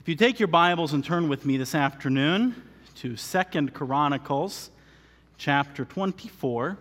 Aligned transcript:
If 0.00 0.08
you 0.08 0.14
take 0.14 0.38
your 0.38 0.48
Bibles 0.48 0.94
and 0.94 1.04
turn 1.04 1.28
with 1.28 1.44
me 1.44 1.58
this 1.58 1.74
afternoon 1.74 2.54
to 2.96 3.16
Second 3.16 3.74
Chronicles 3.74 4.70
chapter 5.36 5.84
24, 5.84 6.78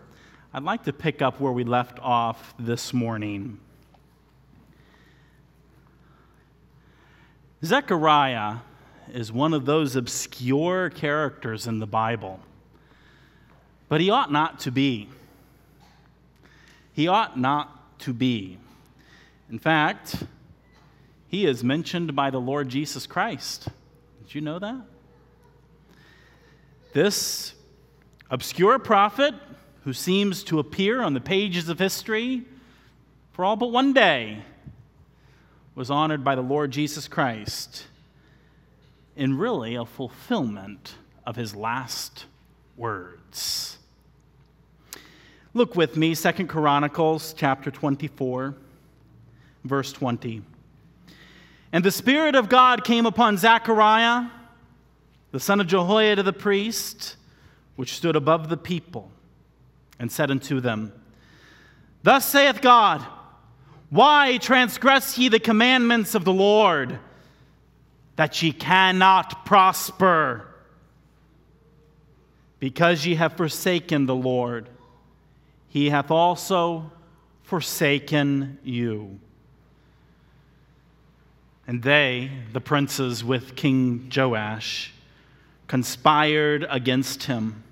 I'd 0.54 0.64
like 0.64 0.86
to 0.86 0.94
pick 0.94 1.22
up 1.22 1.42
where 1.42 1.52
we 1.52 1.66
left 1.66 2.00
off 2.00 2.54
this 2.58 2.94
morning. 2.94 3.60
Zechariah 7.66 8.58
is 9.12 9.32
one 9.32 9.54
of 9.54 9.66
those 9.66 9.98
obscure 9.98 10.90
characters 10.90 11.68
in 11.68 11.80
the 11.80 11.88
Bible, 11.88 12.40
but 13.90 14.00
he 14.00 14.10
ought 14.10 14.32
not 14.32 14.62
to 14.62 14.72
be. 14.72 15.10
He 16.94 17.10
ought 17.10 17.38
not 17.38 18.00
to 18.00 18.14
be. 18.14 18.58
In 19.50 19.60
fact, 19.60 20.24
he 21.28 21.46
is 21.46 21.64
mentioned 21.64 22.16
by 22.16 22.30
the 22.30 22.40
Lord 22.40 22.70
Jesus 22.70 23.06
Christ. 23.06 23.68
Did 24.24 24.36
you 24.36 24.42
know 24.42 24.60
that? 24.60 24.82
This 26.94 27.54
obscure 28.30 28.80
prophet 28.80 29.34
who 29.84 29.94
seems 29.94 30.44
to 30.46 30.60
appear 30.60 31.02
on 31.02 31.14
the 31.14 31.20
pages 31.20 31.70
of 31.70 31.80
history 31.80 32.44
for 33.34 33.46
all 33.46 33.56
but 33.56 33.72
one 33.72 33.94
day 33.94 34.40
was 35.76 35.92
honored 35.92 36.24
by 36.24 36.36
the 36.36 36.42
Lord 36.42 36.72
Jesus 36.72 37.08
Christ 37.08 37.86
in 39.16 39.38
really 39.38 39.76
a 39.76 39.86
fulfillment 39.86 40.96
of 41.26 41.36
his 41.36 41.56
last 41.56 42.26
words. 42.76 43.78
Look 45.54 45.76
with 45.76 45.98
me, 45.98 46.16
Second 46.16 46.48
Chronicles 46.48 47.34
chapter 47.34 47.70
24, 47.72 48.56
verse 49.64 49.92
20. 49.92 50.42
And 51.72 51.84
the 51.84 51.92
Spirit 51.92 52.36
of 52.36 52.50
God 52.50 52.84
came 52.84 53.06
upon 53.06 53.38
Zechariah, 53.38 54.30
the 55.32 55.40
son 55.40 55.60
of 55.60 55.68
Jehoiada 55.68 56.24
the 56.24 56.34
priest, 56.34 57.18
which 57.76 57.94
stood 57.94 58.16
above 58.16 58.50
the 58.50 58.58
people, 58.58 59.12
and 60.00 60.12
said 60.12 60.32
unto 60.32 60.60
them, 60.60 60.94
Thus 62.04 62.26
saith 62.26 62.62
God, 62.62 63.06
Why 63.90 64.38
transgress 64.38 65.18
ye 65.18 65.28
the 65.28 65.40
commandments 65.40 66.16
of 66.16 66.24
the 66.24 66.34
Lord, 66.34 67.00
that 68.16 68.42
ye 68.42 68.52
cannot 68.54 69.46
prosper? 69.46 70.48
Because 72.60 73.06
ye 73.06 73.16
have 73.16 73.34
forsaken 73.34 74.06
the 74.06 74.16
Lord, 74.16 74.70
he 75.68 75.90
hath 75.90 76.10
also 76.10 76.92
forsaken 77.44 78.58
you. 78.64 79.20
And 81.68 81.84
they, 81.84 82.32
the 82.54 82.62
princes 82.62 83.24
with 83.24 83.58
King 83.58 84.10
Joash, 84.16 84.94
conspired 85.68 86.66
against 86.70 87.24
him 87.24 87.64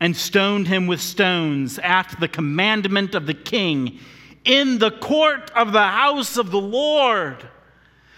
and 0.00 0.16
stoned 0.16 0.66
him 0.66 0.88
with 0.88 1.00
stones 1.00 1.78
at 1.78 2.16
the 2.18 2.28
commandment 2.28 3.14
of 3.14 3.26
the 3.26 3.34
king 3.34 3.98
in 4.44 4.78
the 4.78 4.90
court 4.90 5.50
of 5.52 5.72
the 5.72 5.86
house 5.86 6.36
of 6.36 6.50
the 6.50 6.60
Lord. 6.60 7.48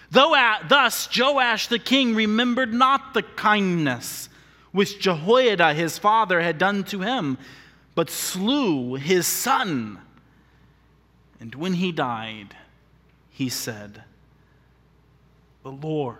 Though 0.09 0.35
at, 0.35 0.67
thus 0.67 1.07
Joash 1.15 1.67
the 1.67 1.79
king 1.79 2.15
remembered 2.15 2.73
not 2.73 3.13
the 3.13 3.23
kindness 3.23 4.29
which 4.71 4.99
Jehoiada 4.99 5.73
his 5.73 5.97
father 5.97 6.41
had 6.41 6.57
done 6.57 6.83
to 6.85 7.01
him, 7.01 7.37
but 7.95 8.09
slew 8.09 8.95
his 8.95 9.27
son. 9.27 9.99
And 11.39 11.55
when 11.55 11.73
he 11.73 11.91
died, 11.91 12.55
he 13.29 13.49
said, 13.49 14.03
the 15.67 15.87
Lord, 15.87 16.17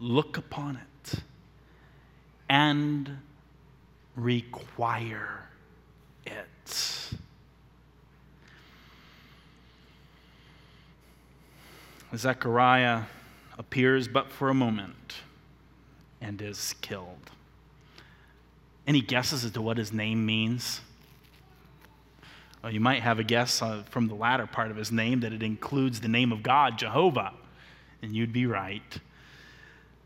look 0.00 0.36
upon 0.36 0.76
it 0.76 1.20
and 2.48 3.18
require 4.16 5.44
it. 6.26 7.12
Zechariah 12.16 13.02
appears 13.56 14.08
but 14.08 14.32
for 14.32 14.48
a 14.48 14.54
moment 14.54 15.14
and 16.20 16.42
is 16.42 16.74
killed. 16.80 17.30
Any 18.84 19.00
guesses 19.00 19.44
as 19.44 19.52
to 19.52 19.62
what 19.62 19.76
his 19.76 19.92
name 19.92 20.26
means? 20.26 20.80
Well, 22.64 22.72
you 22.72 22.80
might 22.80 23.02
have 23.02 23.20
a 23.20 23.24
guess 23.24 23.62
uh, 23.62 23.84
from 23.88 24.08
the 24.08 24.14
latter 24.16 24.48
part 24.48 24.72
of 24.72 24.76
his 24.76 24.90
name 24.90 25.20
that 25.20 25.32
it 25.32 25.44
includes 25.44 26.00
the 26.00 26.08
name 26.08 26.32
of 26.32 26.42
God, 26.42 26.78
Jehovah 26.78 27.32
and 28.02 28.14
you'd 28.14 28.32
be 28.32 28.46
right. 28.46 28.98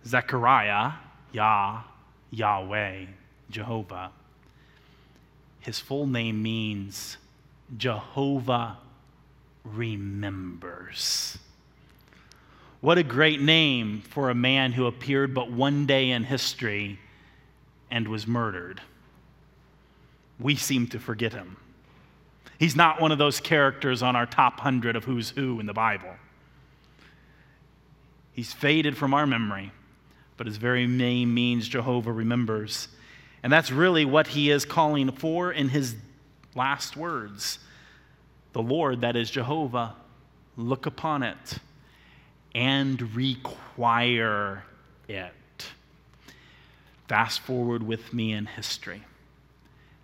Zechariah, 0.07 0.93
Yah, 1.33 1.83
Yahweh, 2.31 3.07
Jehovah. 3.51 4.11
His 5.61 5.79
full 5.79 6.07
name 6.07 6.43
means 6.43 7.19
Jehovah 7.77 8.79
remembers. 9.65 11.39
What 12.81 12.99
a 12.99 13.05
great 13.05 13.41
name 13.41 14.01
for 14.01 14.29
a 14.29 14.35
man 14.35 14.73
who 14.73 14.87
appeared 14.87 15.35
but 15.35 15.53
one 15.53 15.87
day 15.87 16.11
in 16.11 16.25
history 16.25 16.99
and 17.91 18.09
was 18.09 18.27
murdered. 18.27 18.81
We 20.41 20.57
seem 20.57 20.89
to 20.89 20.99
forget 20.99 21.33
him. 21.33 21.59
He's 22.59 22.75
not 22.75 23.01
one 23.01 23.13
of 23.13 23.19
those 23.19 23.39
characters 23.39 24.03
on 24.03 24.17
our 24.17 24.27
top 24.27 24.61
hundred 24.61 24.97
of 24.97 25.05
who's 25.05 25.31
who 25.31 25.61
in 25.61 25.67
the 25.67 25.73
Bible. 25.73 26.15
He's 28.33 28.53
faded 28.53 28.97
from 28.97 29.13
our 29.15 29.27
memory, 29.27 29.73
but 30.37 30.47
his 30.47 30.57
very 30.57 30.87
name 30.87 31.35
means 31.35 31.69
Jehovah 31.69 32.13
remembers. 32.13 32.89
And 33.43 33.53
that's 33.53 33.71
really 33.71 34.05
what 34.05 34.29
he 34.29 34.51
is 34.51 34.65
calling 34.65 35.11
for 35.13 35.53
in 35.53 35.69
his 35.69 35.97
last 36.55 36.97
words. 36.97 37.59
The 38.53 38.63
Lord, 38.63 39.01
that 39.01 39.17
is 39.17 39.31
Jehovah, 39.31 39.95
look 40.57 40.87
upon 40.87 41.23
it 41.23 41.59
and 42.55 43.15
require 43.15 44.65
it. 45.09 45.33
Fast 47.09 47.41
forward 47.41 47.83
with 47.83 48.13
me 48.13 48.33
in 48.33 48.47
history. 48.47 49.03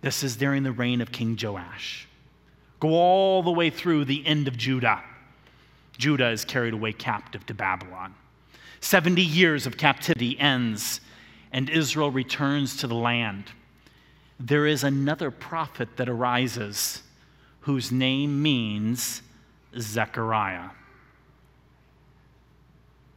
This 0.01 0.23
is 0.23 0.35
during 0.35 0.63
the 0.63 0.71
reign 0.71 1.01
of 1.01 1.11
King 1.11 1.37
Joash. 1.41 2.07
Go 2.79 2.89
all 2.89 3.43
the 3.43 3.51
way 3.51 3.69
through 3.69 4.05
the 4.05 4.25
end 4.25 4.47
of 4.47 4.57
Judah. 4.57 5.03
Judah 5.99 6.29
is 6.29 6.43
carried 6.43 6.73
away 6.73 6.93
captive 6.93 7.45
to 7.45 7.53
Babylon. 7.53 8.15
70 8.79 9.21
years 9.21 9.67
of 9.67 9.77
captivity 9.77 10.39
ends, 10.39 11.01
and 11.51 11.69
Israel 11.69 12.09
returns 12.09 12.77
to 12.77 12.87
the 12.87 12.95
land. 12.95 13.51
There 14.39 14.65
is 14.65 14.83
another 14.83 15.29
prophet 15.29 15.97
that 15.97 16.09
arises 16.09 17.03
whose 17.61 17.91
name 17.91 18.41
means 18.41 19.21
Zechariah, 19.77 20.69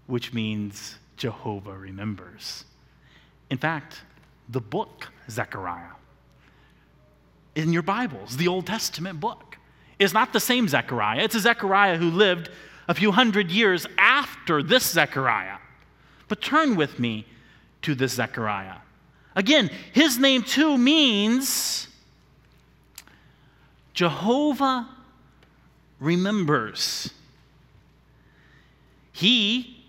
which 0.06 0.34
means 0.34 0.96
Jehovah 1.16 1.78
remembers. 1.78 2.64
In 3.48 3.56
fact, 3.56 4.02
the 4.48 4.60
book 4.60 5.08
Zechariah 5.30 5.94
in 7.54 7.72
your 7.72 7.82
Bibles, 7.82 8.36
the 8.36 8.48
Old 8.48 8.66
Testament 8.66 9.20
book, 9.20 9.56
is 9.98 10.12
not 10.12 10.32
the 10.32 10.40
same 10.40 10.68
Zechariah. 10.68 11.22
It's 11.22 11.34
a 11.34 11.40
Zechariah 11.40 11.96
who 11.96 12.10
lived 12.10 12.50
a 12.88 12.94
few 12.94 13.12
hundred 13.12 13.50
years 13.50 13.86
after 13.98 14.62
this 14.62 14.90
Zechariah. 14.90 15.58
But 16.28 16.40
turn 16.40 16.76
with 16.76 16.98
me 16.98 17.26
to 17.82 17.94
this 17.94 18.12
Zechariah. 18.12 18.76
Again, 19.34 19.70
his 19.92 20.18
name 20.18 20.42
too 20.42 20.76
means 20.76 21.88
Jehovah 23.94 24.88
remembers. 26.00 27.10
He 29.12 29.84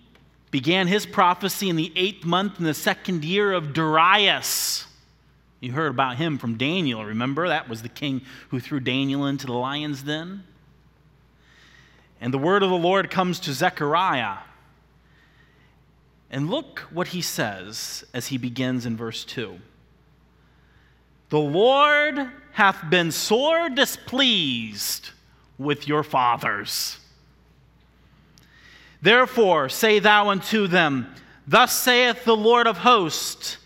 began 0.52 0.88
his 0.88 1.06
prophecy 1.06 1.70
in 1.70 1.76
the 1.76 1.92
eighth 1.96 2.26
month 2.26 2.60
in 2.60 2.66
the 2.66 2.74
second 2.74 3.26
year 3.26 3.54
of 3.54 3.74
Darius. 3.74 4.86
You 5.60 5.72
heard 5.72 5.92
about 5.92 6.18
him 6.18 6.38
from 6.38 6.58
Daniel, 6.58 7.04
remember? 7.04 7.48
That 7.48 7.70
was 7.70 7.82
the 7.82 7.90
king 7.90 8.22
who 8.50 8.60
threw 8.60 8.80
Daniel 8.80 9.26
into 9.26 9.48
the 9.48 9.54
lion's 9.54 10.04
den. 10.04 10.44
And 12.24 12.34
the 12.34 12.38
word 12.38 12.64
of 12.64 12.70
the 12.70 12.78
Lord 12.78 13.10
comes 13.10 13.38
to 13.42 13.54
Zechariah. 13.54 14.38
And 16.32 16.50
look 16.50 16.80
what 16.90 17.10
he 17.10 17.22
says 17.22 18.06
as 18.14 18.28
he 18.28 18.38
begins 18.38 18.86
in 18.86 18.96
verse 18.96 19.26
2. 19.26 19.60
The 21.28 21.38
Lord 21.38 22.30
hath 22.54 22.90
been 22.90 23.12
sore 23.12 23.68
displeased 23.68 25.10
with 25.58 25.86
your 25.86 26.02
fathers. 26.02 26.98
Therefore, 29.02 29.68
say 29.68 30.00
thou 30.00 30.30
unto 30.30 30.68
them, 30.68 31.14
Thus 31.46 31.78
saith 31.78 32.24
the 32.24 32.38
Lord 32.38 32.68
of 32.68 32.78
hosts, 32.78 33.58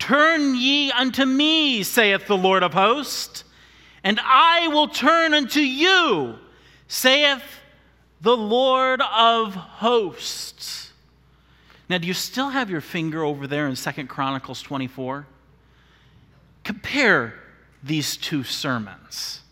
Turn 0.00 0.56
ye 0.56 0.90
unto 0.90 1.24
me, 1.24 1.84
saith 1.84 2.26
the 2.26 2.36
Lord 2.36 2.64
of 2.64 2.74
hosts, 2.74 3.44
and 4.02 4.18
I 4.24 4.66
will 4.66 4.88
turn 4.88 5.34
unto 5.34 5.60
you, 5.60 6.40
saith 6.88 7.44
the 8.26 8.36
Lord 8.36 9.00
of 9.02 9.54
hosts. 9.54 10.90
Now, 11.88 11.98
do 11.98 12.08
you 12.08 12.12
still 12.12 12.48
have 12.48 12.68
your 12.68 12.80
finger 12.80 13.22
over 13.22 13.46
there 13.46 13.68
in 13.68 13.76
Second 13.76 14.08
Chronicles 14.08 14.60
24? 14.62 15.28
Compare 16.64 17.34
these 17.84 18.16
two 18.16 18.42
sermons. 18.42 19.42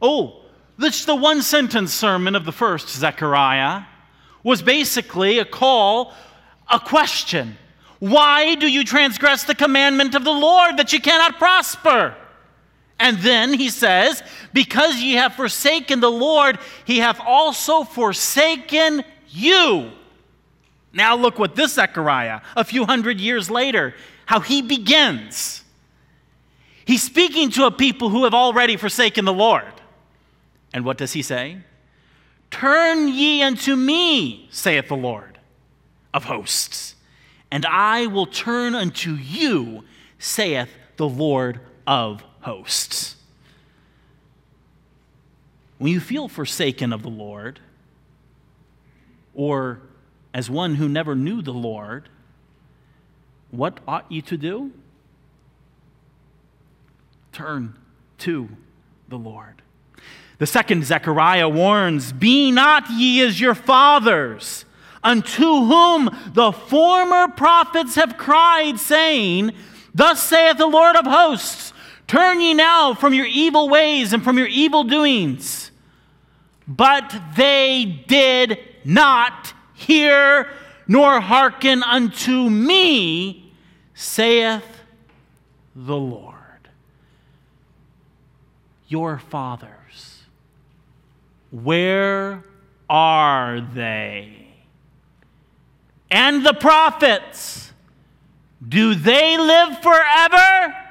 Oh, 0.00 0.42
this 0.78 1.04
the 1.06 1.16
one 1.16 1.42
sentence 1.42 1.92
sermon 1.92 2.36
of 2.36 2.44
the 2.44 2.52
first 2.52 2.88
Zechariah 2.88 3.82
was 4.44 4.62
basically 4.62 5.40
a 5.40 5.44
call, 5.44 6.14
a 6.70 6.78
question. 6.78 7.58
Why 7.98 8.54
do 8.54 8.70
you 8.70 8.84
transgress 8.84 9.42
the 9.42 9.56
commandment 9.56 10.14
of 10.14 10.22
the 10.22 10.30
Lord 10.30 10.76
that 10.76 10.92
you 10.92 11.00
cannot 11.00 11.38
prosper? 11.38 12.14
And 13.00 13.18
then 13.18 13.52
he 13.52 13.70
says, 13.70 14.22
Because 14.52 14.96
ye 14.96 15.14
have 15.14 15.34
forsaken 15.34 16.00
the 16.00 16.10
Lord, 16.10 16.58
he 16.84 16.98
hath 16.98 17.20
also 17.20 17.84
forsaken 17.84 19.04
you. 19.28 19.92
Now 20.92 21.16
look 21.16 21.38
what 21.38 21.54
this 21.54 21.74
Zechariah, 21.74 22.40
a 22.56 22.64
few 22.64 22.84
hundred 22.84 23.20
years 23.20 23.50
later, 23.50 23.94
how 24.26 24.40
he 24.40 24.62
begins. 24.62 25.62
He's 26.84 27.02
speaking 27.02 27.50
to 27.50 27.66
a 27.66 27.70
people 27.70 28.08
who 28.08 28.24
have 28.24 28.34
already 28.34 28.76
forsaken 28.76 29.24
the 29.24 29.32
Lord. 29.32 29.72
And 30.72 30.84
what 30.84 30.98
does 30.98 31.12
he 31.12 31.22
say? 31.22 31.58
Turn 32.50 33.08
ye 33.08 33.42
unto 33.42 33.76
me, 33.76 34.48
saith 34.50 34.88
the 34.88 34.96
Lord 34.96 35.38
of 36.14 36.24
hosts, 36.24 36.94
and 37.50 37.66
I 37.66 38.06
will 38.06 38.26
turn 38.26 38.74
unto 38.74 39.12
you, 39.12 39.84
saith 40.18 40.70
the 40.96 41.08
Lord 41.08 41.60
of 41.86 42.24
hosts. 42.40 43.16
When 45.78 45.92
you 45.92 46.00
feel 46.00 46.28
forsaken 46.28 46.92
of 46.92 47.02
the 47.02 47.08
Lord, 47.08 47.60
or 49.34 49.80
as 50.34 50.50
one 50.50 50.74
who 50.74 50.88
never 50.88 51.14
knew 51.14 51.42
the 51.42 51.52
Lord, 51.52 52.08
what 53.50 53.78
ought 53.86 54.10
you 54.10 54.20
to 54.22 54.36
do? 54.36 54.72
Turn 57.32 57.76
to 58.18 58.48
the 59.08 59.16
Lord. 59.16 59.62
The 60.38 60.46
second 60.46 60.84
Zechariah 60.84 61.48
warns 61.48 62.12
Be 62.12 62.50
not 62.50 62.90
ye 62.90 63.20
as 63.22 63.40
your 63.40 63.54
fathers, 63.54 64.64
unto 65.02 65.42
whom 65.42 66.10
the 66.34 66.52
former 66.52 67.28
prophets 67.28 67.94
have 67.94 68.18
cried, 68.18 68.78
saying, 68.78 69.52
Thus 69.94 70.22
saith 70.22 70.58
the 70.58 70.66
Lord 70.66 70.96
of 70.96 71.06
hosts, 71.06 71.72
Turn 72.08 72.40
ye 72.40 72.54
now 72.54 72.94
from 72.94 73.12
your 73.12 73.26
evil 73.26 73.68
ways 73.68 74.12
and 74.14 74.24
from 74.24 74.38
your 74.38 74.46
evil 74.46 74.82
doings. 74.82 75.70
But 76.66 77.14
they 77.36 78.02
did 78.08 78.58
not 78.84 79.52
hear 79.74 80.50
nor 80.86 81.20
hearken 81.20 81.82
unto 81.82 82.48
me, 82.48 83.52
saith 83.94 84.64
the 85.76 85.96
Lord. 85.96 86.34
Your 88.88 89.18
fathers, 89.18 90.22
where 91.50 92.42
are 92.88 93.60
they? 93.60 94.48
And 96.10 96.44
the 96.44 96.54
prophets, 96.54 97.70
do 98.66 98.94
they 98.94 99.36
live 99.36 99.82
forever? 99.82 100.87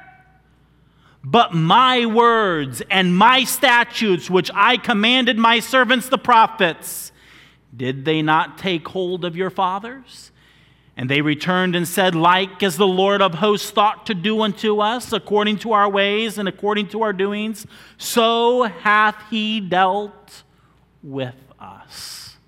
But 1.30 1.52
my 1.52 2.06
words 2.06 2.80
and 2.90 3.14
my 3.14 3.44
statutes, 3.44 4.30
which 4.30 4.50
I 4.54 4.78
commanded 4.78 5.36
my 5.36 5.60
servants 5.60 6.08
the 6.08 6.16
prophets, 6.16 7.12
did 7.76 8.06
they 8.06 8.22
not 8.22 8.56
take 8.56 8.88
hold 8.88 9.26
of 9.26 9.36
your 9.36 9.50
fathers? 9.50 10.32
And 10.96 11.10
they 11.10 11.20
returned 11.20 11.76
and 11.76 11.86
said, 11.86 12.14
Like 12.14 12.62
as 12.62 12.78
the 12.78 12.86
Lord 12.86 13.20
of 13.20 13.34
hosts 13.34 13.70
thought 13.70 14.06
to 14.06 14.14
do 14.14 14.40
unto 14.40 14.80
us, 14.80 15.12
according 15.12 15.58
to 15.58 15.72
our 15.72 15.86
ways 15.86 16.38
and 16.38 16.48
according 16.48 16.88
to 16.88 17.02
our 17.02 17.12
doings, 17.12 17.66
so 17.98 18.62
hath 18.62 19.22
he 19.28 19.60
dealt 19.60 20.44
with 21.02 21.36
us. 21.60 22.38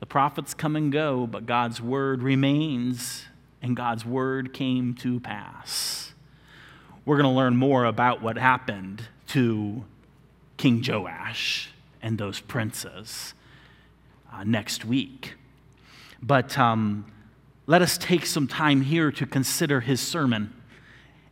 The 0.00 0.06
prophets 0.06 0.52
come 0.52 0.74
and 0.74 0.90
go, 0.90 1.28
but 1.28 1.46
God's 1.46 1.80
word 1.80 2.24
remains, 2.24 3.26
and 3.62 3.76
God's 3.76 4.04
word 4.04 4.52
came 4.52 4.94
to 4.94 5.20
pass. 5.20 6.05
We're 7.06 7.16
going 7.16 7.32
to 7.32 7.36
learn 7.36 7.56
more 7.56 7.84
about 7.84 8.20
what 8.20 8.36
happened 8.36 9.00
to 9.28 9.84
King 10.56 10.82
Joash 10.84 11.70
and 12.02 12.18
those 12.18 12.40
princes 12.40 13.32
uh, 14.32 14.42
next 14.42 14.84
week. 14.84 15.34
But 16.20 16.58
um, 16.58 17.06
let 17.68 17.80
us 17.80 17.96
take 17.96 18.26
some 18.26 18.48
time 18.48 18.80
here 18.80 19.12
to 19.12 19.24
consider 19.24 19.80
his 19.80 20.00
sermon. 20.00 20.52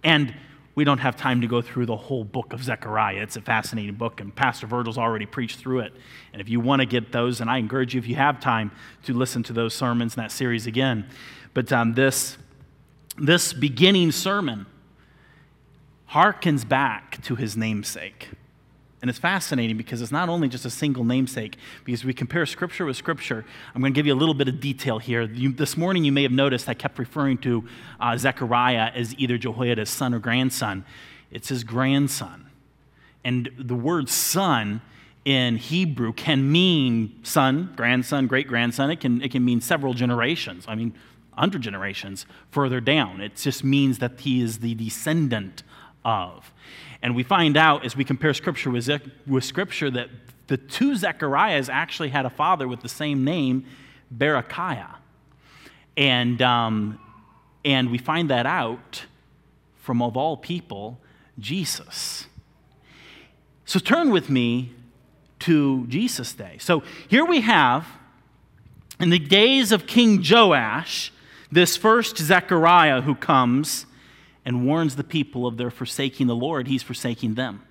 And 0.04 0.36
we 0.76 0.84
don't 0.84 0.98
have 0.98 1.16
time 1.16 1.40
to 1.40 1.48
go 1.48 1.60
through 1.60 1.86
the 1.86 1.96
whole 1.96 2.22
book 2.22 2.52
of 2.52 2.62
Zechariah. 2.62 3.22
It's 3.22 3.34
a 3.34 3.40
fascinating 3.40 3.96
book, 3.96 4.20
and 4.20 4.32
Pastor 4.32 4.68
Virgil's 4.68 4.98
already 4.98 5.26
preached 5.26 5.58
through 5.58 5.80
it. 5.80 5.92
And 6.32 6.40
if 6.40 6.48
you 6.48 6.60
want 6.60 6.82
to 6.82 6.86
get 6.86 7.10
those, 7.10 7.40
and 7.40 7.50
I 7.50 7.58
encourage 7.58 7.94
you, 7.94 7.98
if 7.98 8.06
you 8.06 8.14
have 8.14 8.38
time, 8.38 8.70
to 9.06 9.12
listen 9.12 9.42
to 9.44 9.52
those 9.52 9.74
sermons 9.74 10.16
in 10.16 10.22
that 10.22 10.30
series 10.30 10.68
again. 10.68 11.08
But 11.52 11.72
um, 11.72 11.94
this, 11.94 12.38
this 13.18 13.52
beginning 13.52 14.12
sermon 14.12 14.66
harkens 16.14 16.66
back 16.66 17.20
to 17.22 17.34
his 17.34 17.56
namesake. 17.56 18.28
And 19.02 19.10
it's 19.10 19.18
fascinating 19.18 19.76
because 19.76 20.00
it's 20.00 20.12
not 20.12 20.30
only 20.30 20.48
just 20.48 20.64
a 20.64 20.70
single 20.70 21.04
namesake, 21.04 21.58
because 21.84 22.04
we 22.04 22.14
compare 22.14 22.46
scripture 22.46 22.86
with 22.86 22.96
scripture. 22.96 23.44
I'm 23.74 23.82
going 23.82 23.92
to 23.92 23.98
give 23.98 24.06
you 24.06 24.14
a 24.14 24.16
little 24.16 24.34
bit 24.34 24.48
of 24.48 24.60
detail 24.60 24.98
here. 24.98 25.22
You, 25.22 25.52
this 25.52 25.76
morning, 25.76 26.04
you 26.04 26.12
may 26.12 26.22
have 26.22 26.32
noticed 26.32 26.68
I 26.70 26.74
kept 26.74 26.98
referring 26.98 27.38
to 27.38 27.68
uh, 28.00 28.16
Zechariah 28.16 28.92
as 28.94 29.14
either 29.18 29.36
Jehoiada's 29.36 29.90
son 29.90 30.14
or 30.14 30.20
grandson. 30.20 30.86
It's 31.30 31.48
his 31.48 31.64
grandson. 31.64 32.46
And 33.24 33.50
the 33.58 33.74
word 33.74 34.08
son 34.08 34.80
in 35.24 35.56
Hebrew 35.56 36.12
can 36.12 36.50
mean 36.50 37.18
son, 37.24 37.74
grandson, 37.76 38.26
great 38.26 38.46
grandson. 38.46 38.90
It 38.90 39.00
can, 39.00 39.20
it 39.20 39.32
can 39.32 39.44
mean 39.44 39.60
several 39.60 39.92
generations. 39.92 40.64
I 40.66 40.76
mean, 40.76 40.94
100 41.34 41.60
generations 41.60 42.24
further 42.50 42.80
down. 42.80 43.20
It 43.20 43.36
just 43.36 43.64
means 43.64 43.98
that 43.98 44.20
he 44.20 44.40
is 44.40 44.60
the 44.60 44.74
descendant 44.74 45.62
of. 46.04 46.52
And 47.02 47.14
we 47.14 47.22
find 47.22 47.56
out 47.56 47.84
as 47.84 47.96
we 47.96 48.04
compare 48.04 48.34
Scripture 48.34 48.70
with, 48.70 48.88
with 49.26 49.44
Scripture 49.44 49.90
that 49.90 50.08
the 50.46 50.56
two 50.56 50.96
Zechariahs 50.96 51.68
actually 51.68 52.10
had 52.10 52.26
a 52.26 52.30
father 52.30 52.68
with 52.68 52.80
the 52.80 52.88
same 52.88 53.24
name, 53.24 53.66
Berechiah. 54.14 54.96
And, 55.96 56.40
um, 56.42 56.98
and 57.64 57.90
we 57.90 57.98
find 57.98 58.30
that 58.30 58.46
out 58.46 59.04
from, 59.76 60.02
of 60.02 60.16
all 60.16 60.36
people, 60.36 60.98
Jesus. 61.38 62.26
So 63.64 63.78
turn 63.78 64.10
with 64.10 64.28
me 64.28 64.72
to 65.40 65.86
Jesus' 65.86 66.32
day. 66.32 66.56
So 66.58 66.82
here 67.08 67.24
we 67.24 67.42
have, 67.42 67.86
in 69.00 69.10
the 69.10 69.18
days 69.18 69.72
of 69.72 69.86
King 69.86 70.22
Joash, 70.26 71.12
this 71.50 71.76
first 71.76 72.16
Zechariah 72.18 73.02
who 73.02 73.14
comes 73.14 73.86
and 74.44 74.66
warns 74.66 74.96
the 74.96 75.04
people 75.04 75.46
of 75.46 75.56
their 75.56 75.70
forsaking 75.70 76.26
the 76.26 76.36
Lord, 76.36 76.68
he's 76.68 76.82
forsaking 76.82 77.34
them. 77.34 77.62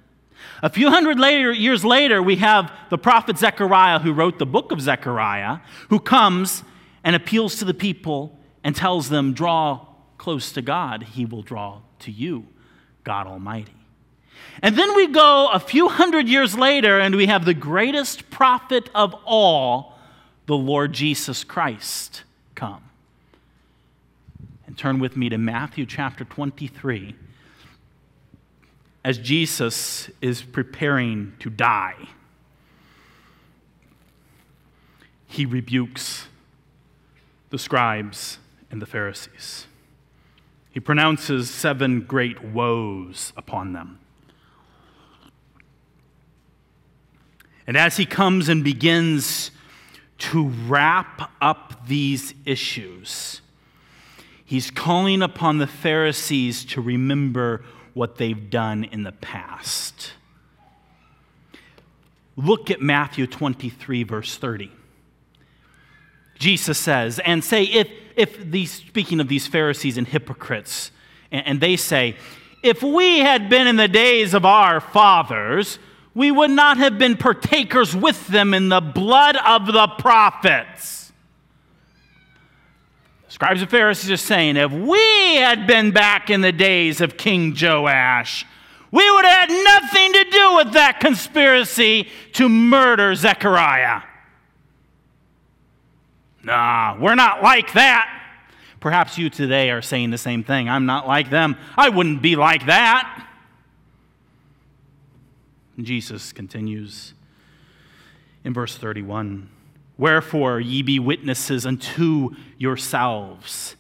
A 0.62 0.70
few 0.70 0.90
hundred 0.90 1.20
later, 1.20 1.52
years 1.52 1.86
later, 1.86 2.22
we 2.22 2.38
have 2.38 2.72
the 2.90 2.98
prophet 2.98 3.38
Zechariah, 3.38 4.00
who 4.00 4.12
wrote 4.12 4.40
the 4.40 4.46
book 4.46 4.72
of 4.72 4.82
Zechariah, 4.82 5.60
who 5.90 6.00
comes 6.00 6.64
and 7.04 7.16
appeals 7.16 7.58
to 7.58 7.66
the 7.66 7.74
people 7.74 8.40
and 8.64 8.76
tells 8.76 9.10
them, 9.10 9.34
Draw 9.34 9.86
close 10.18 10.52
to 10.54 10.62
God, 10.62 11.04
he 11.04 11.26
will 11.26 11.44
draw 11.44 11.82
to 12.00 12.12
you, 12.12 12.48
God 13.04 13.28
Almighty. 13.28 13.76
And 14.62 14.76
then 14.76 14.96
we 14.96 15.08
go 15.08 15.50
a 15.52 15.60
few 15.60 15.90
hundred 15.90 16.28
years 16.28 16.58
later, 16.58 17.00
and 17.00 17.16
we 17.16 17.28
have 17.28 17.46
the 17.46 17.54
greatest 17.54 18.30
prophet 18.30 18.90
of 18.94 19.16
all, 19.26 19.98
the 20.46 20.58
Lord 20.58 20.94
Jesus 20.94 21.44
Christ, 21.44 22.24
come 22.56 22.84
and 24.74 24.78
turn 24.80 24.98
with 24.98 25.16
me 25.16 25.30
to 25.30 25.38
Matthew 25.38 25.86
chapter 25.86 26.24
23 26.24 27.14
as 29.06 29.20
Jesus 29.20 30.10
is 30.20 30.42
preparing 30.42 31.34
to 31.38 31.52
die. 31.52 32.10
He 35.28 35.46
rebukes 35.46 36.26
the 37.52 37.60
scribes 37.60 38.40
and 38.72 38.82
the 38.82 38.88
Pharisees. 38.88 39.68
He 40.72 40.80
pronounces 40.80 41.52
seven 41.52 42.02
great 42.02 42.44
woes 42.44 43.32
upon 43.38 43.74
them. 43.74 44.00
And 47.68 47.78
as 47.78 47.98
he 47.98 48.08
comes 48.08 48.50
and 48.50 48.64
begins 48.64 49.52
to 50.18 50.48
wrap 50.66 51.32
up 51.40 51.88
these 51.88 52.34
issues, 52.44 53.42
He's 54.54 54.70
calling 54.70 55.24
upon 55.24 55.58
the 55.58 55.66
Pharisees 55.66 56.64
to 56.66 56.80
remember 56.80 57.64
what 57.96 58.18
they've 58.18 58.52
done 58.52 58.84
in 58.84 59.02
the 59.02 59.12
past. 59.12 60.12
Look 62.36 62.70
at 62.70 62.80
Matthew 62.80 63.26
23, 63.26 64.04
verse 64.04 64.38
30. 64.38 64.72
Jesus 66.38 66.78
says, 66.78 67.18
and 67.26 67.44
say, 67.44 67.64
if, 67.64 67.90
if 68.16 68.38
these, 68.52 68.74
speaking 68.74 69.20
of 69.20 69.28
these 69.28 69.48
Pharisees 69.48 69.98
and 69.98 70.08
hypocrites, 70.08 70.92
and, 71.32 71.48
and 71.48 71.60
they 71.60 71.76
say, 71.76 72.16
if 72.62 72.84
we 72.84 73.22
had 73.22 73.50
been 73.50 73.66
in 73.66 73.78
the 73.78 73.88
days 73.88 74.36
of 74.36 74.46
our 74.46 74.80
fathers, 74.80 75.80
we 76.14 76.30
would 76.30 76.52
not 76.52 76.78
have 76.78 77.00
been 77.00 77.18
partakers 77.18 77.96
with 77.96 78.28
them 78.28 78.54
in 78.54 78.70
the 78.70 78.82
blood 78.82 79.36
of 79.36 79.66
the 79.66 79.88
prophets. 79.98 81.03
Scribes 83.34 83.62
and 83.62 83.72
Pharisees 83.72 84.12
are 84.12 84.18
saying, 84.18 84.58
if 84.58 84.72
we 84.72 85.38
had 85.38 85.66
been 85.66 85.90
back 85.90 86.30
in 86.30 86.42
the 86.42 86.52
days 86.52 87.02
of 87.02 87.18
King 87.18 87.58
Joash, 87.60 88.46
we 88.92 89.10
would 89.10 89.26
have 89.26 89.50
had 89.50 89.64
nothing 89.64 90.14
to 90.14 90.24
do 90.26 90.56
with 90.58 90.74
that 90.74 91.00
conspiracy 91.00 92.10
to 92.34 92.48
murder 92.48 93.16
Zechariah. 93.16 94.04
Nah, 96.44 96.96
we're 97.00 97.16
not 97.16 97.42
like 97.42 97.74
that. 97.74 98.08
Perhaps 98.80 99.18
you 99.18 99.32
today 99.32 99.72
are 99.72 99.82
saying 99.82 100.12
the 100.12 100.20
same 100.20 100.44
thing. 100.44 100.70
I'm 100.70 100.86
not 100.86 101.08
like 101.08 101.32
them. 101.32 101.58
I 101.76 101.90
wouldn't 101.90 102.22
be 102.22 102.36
like 102.36 102.68
that. 102.68 103.28
Jesus 105.82 106.32
continues 106.32 107.16
in 108.44 108.54
verse 108.54 108.78
31 108.78 109.50
Wherefore 109.98 110.60
ye 110.60 110.82
be 110.82 111.00
witnesses 111.00 111.66
unto 111.66 112.36
yourselves 112.58 113.76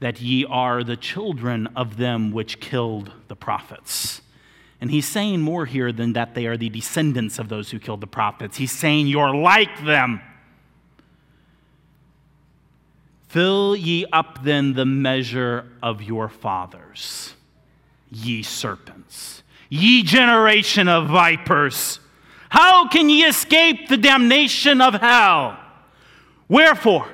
that 0.00 0.20
ye 0.20 0.44
are 0.44 0.84
the 0.84 0.96
children 0.96 1.68
of 1.76 1.96
them 1.96 2.30
which 2.32 2.60
killed 2.60 3.12
the 3.28 3.36
prophets. 3.36 4.20
And 4.80 4.90
he's 4.90 5.08
saying 5.08 5.40
more 5.40 5.64
here 5.64 5.92
than 5.92 6.12
that 6.12 6.34
they 6.34 6.46
are 6.46 6.56
the 6.56 6.68
descendants 6.68 7.38
of 7.38 7.48
those 7.48 7.70
who 7.70 7.78
killed 7.78 8.02
the 8.02 8.06
prophets. 8.06 8.58
He's 8.58 8.72
saying 8.72 9.06
you're 9.06 9.34
like 9.34 9.84
them. 9.84 10.20
Fill 13.28 13.74
ye 13.74 14.06
up 14.12 14.44
then 14.44 14.74
the 14.74 14.84
measure 14.84 15.66
of 15.82 16.02
your 16.02 16.28
fathers, 16.28 17.34
ye 18.10 18.42
serpents 18.42 19.42
ye 19.68 20.02
generation 20.02 20.88
of 20.88 21.08
vipers. 21.08 22.00
How 22.48 22.88
can 22.88 23.08
ye 23.08 23.24
escape 23.24 23.88
the 23.88 23.96
damnation 23.96 24.80
of 24.80 24.94
hell? 24.94 25.58
Wherefore, 26.48 27.08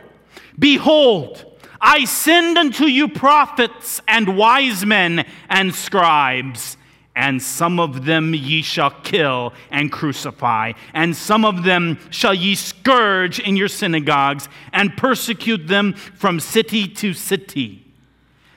behold, 0.58 1.44
I 1.80 2.04
send 2.04 2.58
unto 2.58 2.84
you 2.84 3.08
prophets 3.08 4.00
and 4.06 4.36
wise 4.36 4.86
men 4.86 5.26
and 5.48 5.74
scribes, 5.74 6.76
and 7.16 7.42
some 7.42 7.80
of 7.80 8.04
them 8.04 8.34
ye 8.34 8.62
shall 8.62 8.90
kill 9.02 9.52
and 9.70 9.90
crucify, 9.90 10.72
and 10.94 11.16
some 11.16 11.44
of 11.44 11.64
them 11.64 11.98
shall 12.10 12.34
ye 12.34 12.54
scourge 12.54 13.40
in 13.40 13.56
your 13.56 13.68
synagogues, 13.68 14.48
and 14.72 14.96
persecute 14.96 15.66
them 15.66 15.94
from 15.94 16.38
city 16.40 16.86
to 16.86 17.12
city, 17.14 17.92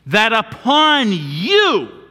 that 0.06 0.32
upon 0.32 1.12
you 1.12 2.05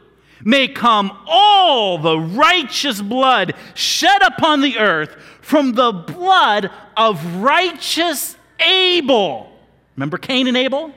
may 0.45 0.67
come 0.67 1.11
all 1.25 1.97
the 1.97 2.17
righteous 2.17 3.01
blood 3.01 3.53
shed 3.73 4.21
upon 4.21 4.61
the 4.61 4.77
earth 4.77 5.17
from 5.41 5.73
the 5.73 5.91
blood 5.91 6.71
of 6.95 7.37
righteous 7.37 8.37
Abel. 8.59 9.51
Remember 9.97 10.17
Cain 10.17 10.47
and 10.47 10.55
Abel? 10.55 10.93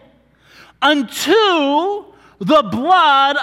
Unto 0.81 2.05
the 2.39 2.63
blood 2.71 3.37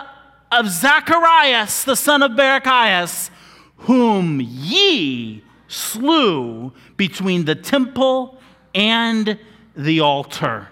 of 0.51 0.69
Zacharias, 0.69 1.83
the 1.83 1.95
son 1.95 2.23
of 2.23 2.31
Barachias, 2.31 3.29
whom 3.77 4.39
ye 4.41 5.43
slew 5.67 6.71
between 6.95 7.45
the 7.45 7.55
temple 7.55 8.39
and 8.73 9.37
the 9.75 9.99
altar. 9.99 10.69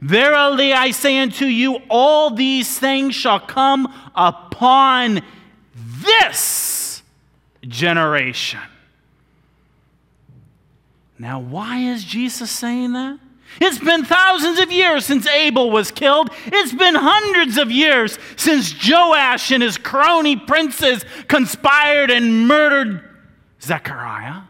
Verily 0.00 0.72
I 0.72 0.90
say 0.92 1.18
unto 1.18 1.44
you, 1.44 1.80
all 1.88 2.30
these 2.30 2.78
things 2.78 3.14
shall 3.14 3.40
come 3.40 3.92
upon 4.14 5.22
this 5.74 7.02
generation. 7.62 8.60
Now, 11.18 11.40
why 11.40 11.78
is 11.78 12.04
Jesus 12.04 12.50
saying 12.50 12.92
that? 12.92 13.18
It's 13.60 13.78
been 13.78 14.04
thousands 14.04 14.60
of 14.60 14.70
years 14.70 15.04
since 15.04 15.26
Abel 15.26 15.70
was 15.70 15.90
killed. 15.90 16.30
It's 16.46 16.72
been 16.72 16.94
hundreds 16.94 17.56
of 17.56 17.70
years 17.70 18.18
since 18.36 18.72
Joash 18.88 19.50
and 19.50 19.62
his 19.62 19.78
crony 19.78 20.36
princes 20.36 21.04
conspired 21.26 22.10
and 22.10 22.46
murdered 22.46 23.02
Zechariah. 23.60 24.42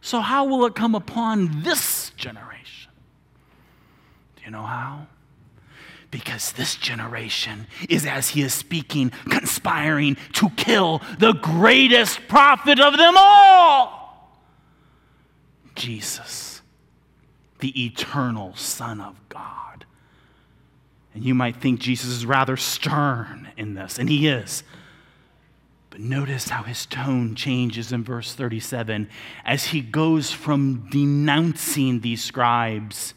So, 0.00 0.20
how 0.20 0.44
will 0.44 0.64
it 0.66 0.74
come 0.74 0.94
upon 0.94 1.62
this 1.62 2.10
generation? 2.10 2.57
You 4.48 4.52
know 4.52 4.62
how? 4.62 5.06
Because 6.10 6.52
this 6.52 6.74
generation 6.74 7.66
is, 7.86 8.06
as 8.06 8.30
he 8.30 8.40
is 8.40 8.54
speaking, 8.54 9.10
conspiring 9.28 10.16
to 10.32 10.48
kill 10.48 11.02
the 11.18 11.34
greatest 11.34 12.26
prophet 12.28 12.80
of 12.80 12.96
them 12.96 13.12
all 13.18 14.40
Jesus, 15.74 16.62
the 17.58 17.84
eternal 17.84 18.54
Son 18.56 19.02
of 19.02 19.20
God. 19.28 19.84
And 21.12 21.22
you 21.22 21.34
might 21.34 21.56
think 21.56 21.78
Jesus 21.78 22.08
is 22.08 22.24
rather 22.24 22.56
stern 22.56 23.48
in 23.58 23.74
this, 23.74 23.98
and 23.98 24.08
he 24.08 24.28
is. 24.28 24.62
But 25.90 26.00
notice 26.00 26.48
how 26.48 26.62
his 26.62 26.86
tone 26.86 27.34
changes 27.34 27.92
in 27.92 28.02
verse 28.02 28.32
37 28.32 29.10
as 29.44 29.66
he 29.66 29.82
goes 29.82 30.30
from 30.30 30.88
denouncing 30.90 32.00
these 32.00 32.24
scribes 32.24 33.12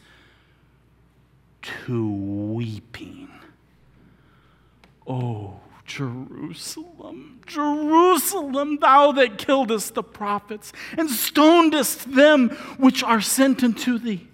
to 1.62 2.10
weeping. 2.10 3.30
Oh, 5.08 5.60
Jerusalem, 5.86 7.42
Jerusalem, 7.46 8.78
thou 8.80 9.12
that 9.12 9.38
killedest 9.38 9.94
the 9.94 10.04
prophets 10.04 10.72
and 10.98 11.10
stonedest 11.10 12.14
them 12.14 12.50
which 12.78 13.04
are 13.04 13.20
sent 13.20 13.64
unto 13.64 13.98
thee. 13.98 14.28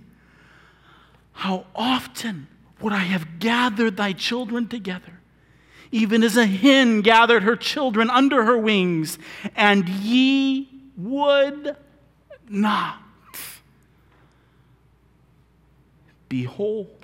How 1.33 1.65
often 1.75 2.47
would 2.81 2.93
I 2.93 2.97
have 2.97 3.39
gathered 3.39 3.97
thy 3.97 4.13
children 4.13 4.67
together, 4.67 5.19
even 5.91 6.21
as 6.21 6.37
a 6.37 6.45
hen 6.45 7.01
gathered 7.01 7.43
her 7.43 7.55
children 7.55 8.09
under 8.09 8.43
her 8.43 8.57
wings, 8.57 9.17
and 9.55 9.89
ye 9.89 10.69
would 10.95 11.75
not. 12.49 12.99
Behold, 16.29 16.96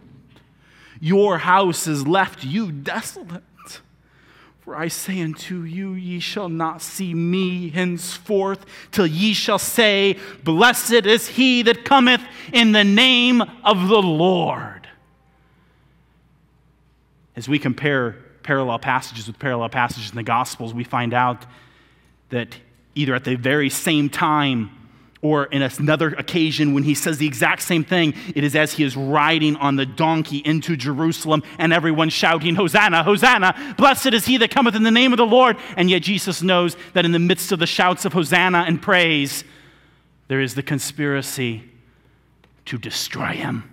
your 1.03 1.39
house 1.39 1.85
is 1.85 2.07
left 2.07 2.45
you 2.45 2.71
desolate. 2.71 3.43
For 4.61 4.73
I 4.73 4.87
say 4.87 5.21
unto 5.21 5.63
you, 5.63 5.91
ye 5.91 6.21
shall 6.21 6.47
not 6.47 6.81
see 6.81 7.13
me 7.13 7.67
henceforth 7.71 8.65
till 8.89 9.05
ye 9.05 9.33
shall 9.33 9.59
say, 9.59 10.17
Blessed 10.45 11.05
is 11.05 11.27
he 11.27 11.61
that 11.63 11.83
cometh 11.83 12.21
in 12.53 12.71
the 12.71 12.85
name 12.85 13.41
of 13.65 13.89
the 13.89 14.01
Lord. 14.01 14.87
As 17.35 17.49
we 17.49 17.59
compare 17.59 18.15
parallel 18.43 18.79
passages 18.79 19.27
with 19.27 19.37
parallel 19.37 19.67
passages 19.67 20.09
in 20.11 20.15
the 20.15 20.23
Gospels, 20.23 20.73
we 20.73 20.85
find 20.85 21.13
out 21.13 21.45
that 22.29 22.55
either 22.95 23.13
at 23.13 23.25
the 23.25 23.35
very 23.35 23.69
same 23.69 24.09
time 24.09 24.71
or 25.23 25.45
in 25.45 25.61
another 25.61 26.09
occasion 26.09 26.73
when 26.73 26.83
he 26.83 26.93
says 26.93 27.17
the 27.17 27.25
exact 27.25 27.61
same 27.61 27.83
thing, 27.83 28.13
it 28.35 28.43
is 28.43 28.55
as 28.55 28.73
he 28.73 28.83
is 28.83 28.97
riding 28.97 29.55
on 29.55 29.77
the 29.77 29.85
donkey 29.85 30.39
into 30.39 30.75
Jerusalem 30.75 31.41
and 31.57 31.71
everyone 31.71 32.09
shouting, 32.09 32.55
Hosanna, 32.55 33.03
Hosanna, 33.03 33.73
blessed 33.77 34.07
is 34.07 34.25
he 34.25 34.35
that 34.37 34.51
cometh 34.51 34.75
in 34.75 34.83
the 34.83 34.91
name 34.91 35.13
of 35.13 35.17
the 35.17 35.25
Lord. 35.25 35.55
And 35.77 35.89
yet 35.89 36.01
Jesus 36.01 36.43
knows 36.43 36.75
that 36.91 37.05
in 37.05 37.13
the 37.13 37.19
midst 37.19 37.53
of 37.53 37.59
the 37.59 37.65
shouts 37.65 38.03
of 38.03 38.11
Hosanna 38.11 38.65
and 38.67 38.81
praise, 38.81 39.45
there 40.27 40.41
is 40.41 40.55
the 40.55 40.63
conspiracy 40.63 41.63
to 42.65 42.77
destroy 42.77 43.31
him. 43.31 43.69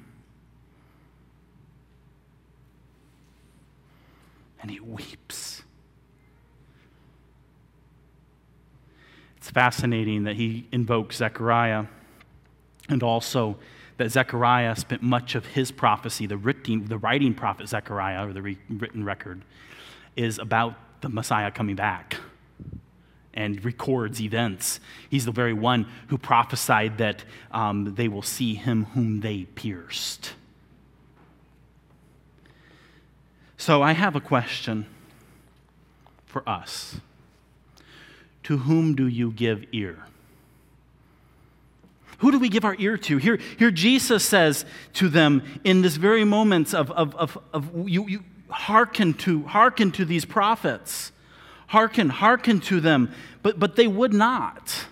And 4.63 4.71
he 4.71 4.79
weeps. 4.79 5.50
Fascinating 9.53 10.25
that 10.25 10.37
he 10.37 10.67
invokes 10.73 11.17
Zechariah 11.17 11.87
and 12.89 13.03
also 13.03 13.57
that 13.97 14.11
Zechariah 14.11 14.77
spent 14.77 15.03
much 15.03 15.35
of 15.35 15.45
his 15.45 15.71
prophecy, 15.71 16.27
the 16.27 16.37
writing, 16.37 16.87
the 16.87 16.99
writing 16.99 17.35
prophet 17.35 17.69
Zechariah, 17.69 18.29
or 18.29 18.33
the 18.33 18.43
re- 18.43 18.59
written 18.69 19.05
record, 19.05 19.43
is 20.17 20.39
about 20.39 20.75
the 21.01 21.09
Messiah 21.09 21.51
coming 21.51 21.77
back 21.77 22.17
and 23.35 23.65
records 23.65 24.21
events. 24.21 24.81
He's 25.09 25.25
the 25.25 25.33
very 25.33 25.53
one 25.53 25.87
who 26.09 26.19
prophesied 26.19 26.99
that 26.99 27.25
um, 27.53 27.95
they 27.95 28.09
will 28.09 28.23
see 28.23 28.55
him 28.55 28.87
whom 28.87 29.21
they 29.21 29.45
pierced. 29.45 30.33
So 33.57 33.83
I 33.83 33.93
have 33.93 34.17
a 34.17 34.21
question 34.21 34.87
for 36.27 36.49
us. 36.49 36.97
To 38.51 38.57
whom 38.57 38.97
do 38.97 39.07
you 39.07 39.31
give 39.31 39.65
ear? 39.71 39.97
Who 42.19 42.33
do 42.33 42.41
we 42.41 42.49
give 42.49 42.65
our 42.65 42.75
ear 42.81 42.99
to? 42.99 43.17
Here, 43.17 43.39
here 43.61 43.71
Jesus 43.71 44.25
says 44.25 44.65
to 44.95 45.09
them 45.09 45.45
in 45.63 45.83
this 45.83 45.95
very 45.95 46.25
moment 46.25 46.75
of, 46.75 46.91
of, 46.91 47.15
of, 47.15 47.39
of 47.55 47.89
you, 47.89 48.09
you 48.09 48.25
hearken 48.49 49.15
to, 49.15 49.45
hearken 49.45 49.93
to 49.93 50.05
these 50.05 50.25
prophets. 50.25 51.13
Hearken, 51.69 52.09
hearken 52.09 52.59
to 52.63 52.81
them. 52.81 53.13
But, 53.45 53.61
but 53.61 53.77
they 53.77 53.87
would 53.87 54.13
not. 54.13 54.87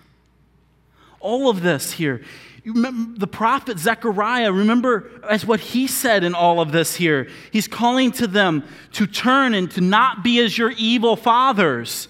All 1.18 1.50
of 1.50 1.60
this 1.60 1.90
here. 1.90 2.22
Remember 2.64 3.18
the 3.18 3.26
prophet 3.26 3.80
Zechariah, 3.80 4.52
remember 4.52 5.10
as 5.28 5.44
what 5.44 5.58
he 5.58 5.88
said 5.88 6.22
in 6.22 6.32
all 6.32 6.60
of 6.60 6.70
this 6.70 6.94
here. 6.94 7.28
He's 7.50 7.66
calling 7.66 8.12
to 8.12 8.28
them 8.28 8.62
to 8.92 9.08
turn 9.08 9.52
and 9.52 9.68
to 9.72 9.80
not 9.80 10.22
be 10.22 10.38
as 10.38 10.56
your 10.56 10.70
evil 10.70 11.16
fathers 11.16 12.06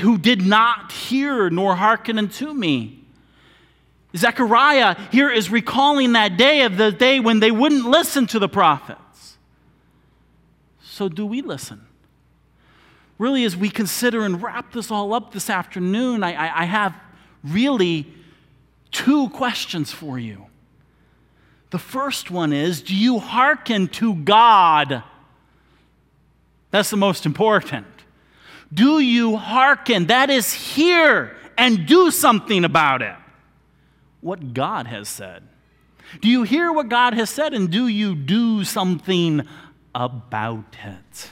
who 0.00 0.18
did 0.18 0.42
not 0.42 0.92
hear 0.92 1.50
nor 1.50 1.76
hearken 1.76 2.18
unto 2.18 2.52
me. 2.52 3.04
Zechariah 4.16 4.96
here 5.10 5.30
is 5.30 5.50
recalling 5.50 6.12
that 6.12 6.36
day 6.36 6.62
of 6.62 6.76
the 6.76 6.92
day 6.92 7.20
when 7.20 7.40
they 7.40 7.50
wouldn't 7.50 7.86
listen 7.86 8.26
to 8.28 8.38
the 8.38 8.48
prophets. 8.48 9.38
So, 10.82 11.08
do 11.08 11.24
we 11.24 11.40
listen? 11.40 11.86
Really, 13.18 13.44
as 13.44 13.56
we 13.56 13.70
consider 13.70 14.24
and 14.24 14.42
wrap 14.42 14.72
this 14.72 14.90
all 14.90 15.14
up 15.14 15.32
this 15.32 15.48
afternoon, 15.48 16.22
I, 16.22 16.32
I, 16.34 16.62
I 16.62 16.64
have 16.64 16.94
really 17.42 18.06
two 18.90 19.30
questions 19.30 19.90
for 19.92 20.18
you. 20.18 20.46
The 21.70 21.78
first 21.78 22.30
one 22.30 22.52
is 22.52 22.82
Do 22.82 22.94
you 22.94 23.18
hearken 23.18 23.88
to 23.88 24.14
God? 24.14 25.02
That's 26.70 26.90
the 26.90 26.96
most 26.96 27.26
important. 27.26 27.86
Do 28.72 29.00
you 29.00 29.36
hearken? 29.36 30.06
That 30.06 30.30
is, 30.30 30.52
hear 30.52 31.36
and 31.58 31.86
do 31.86 32.10
something 32.10 32.64
about 32.64 33.02
it. 33.02 33.14
What 34.20 34.54
God 34.54 34.86
has 34.86 35.08
said. 35.08 35.42
Do 36.20 36.28
you 36.28 36.42
hear 36.42 36.72
what 36.72 36.88
God 36.88 37.14
has 37.14 37.30
said 37.30 37.54
and 37.54 37.70
do 37.70 37.86
you 37.86 38.14
do 38.14 38.64
something 38.64 39.46
about 39.94 40.76
it? 40.84 41.30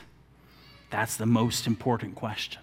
That's 0.90 1.16
the 1.16 1.26
most 1.26 1.66
important 1.66 2.14
question. 2.14 2.61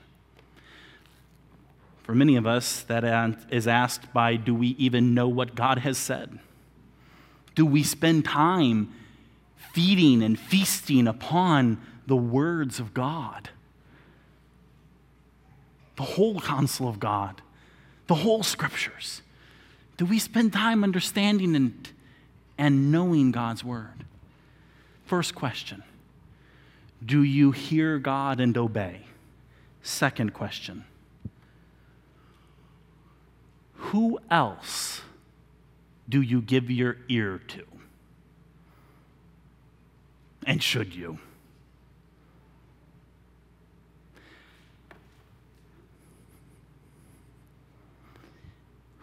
For 2.03 2.15
many 2.15 2.35
of 2.35 2.47
us, 2.47 2.83
that 2.83 3.03
is 3.51 3.67
asked 3.67 4.13
by 4.13 4.35
do 4.35 4.55
we 4.55 4.69
even 4.77 5.13
know 5.13 5.27
what 5.27 5.55
God 5.55 5.79
has 5.79 5.97
said? 5.97 6.39
Do 7.55 7.65
we 7.65 7.83
spend 7.83 8.25
time 8.25 8.93
feeding 9.73 10.23
and 10.23 10.39
feasting 10.39 11.07
upon 11.07 11.81
the 12.05 12.15
words 12.15 12.79
of 12.79 12.93
God? 12.93 13.49
The 15.97 16.03
whole 16.03 16.39
counsel 16.39 16.87
of 16.87 16.99
God, 16.99 17.41
the 18.07 18.15
whole 18.15 18.43
scriptures. 18.43 19.21
Do 19.97 20.05
we 20.05 20.19
spend 20.19 20.53
time 20.53 20.83
understanding 20.83 21.55
and, 21.55 21.89
and 22.57 22.91
knowing 22.91 23.31
God's 23.31 23.63
word? 23.63 24.05
First 25.05 25.35
question 25.35 25.83
Do 27.05 27.21
you 27.23 27.51
hear 27.51 27.99
God 27.99 28.39
and 28.39 28.57
obey? 28.57 29.01
Second 29.81 30.33
question 30.33 30.85
who 33.91 34.19
else 34.29 35.01
do 36.09 36.21
you 36.21 36.41
give 36.41 36.69
your 36.69 36.97
ear 37.07 37.39
to? 37.47 37.63
And 40.45 40.61
should 40.61 40.93
you? 40.93 41.19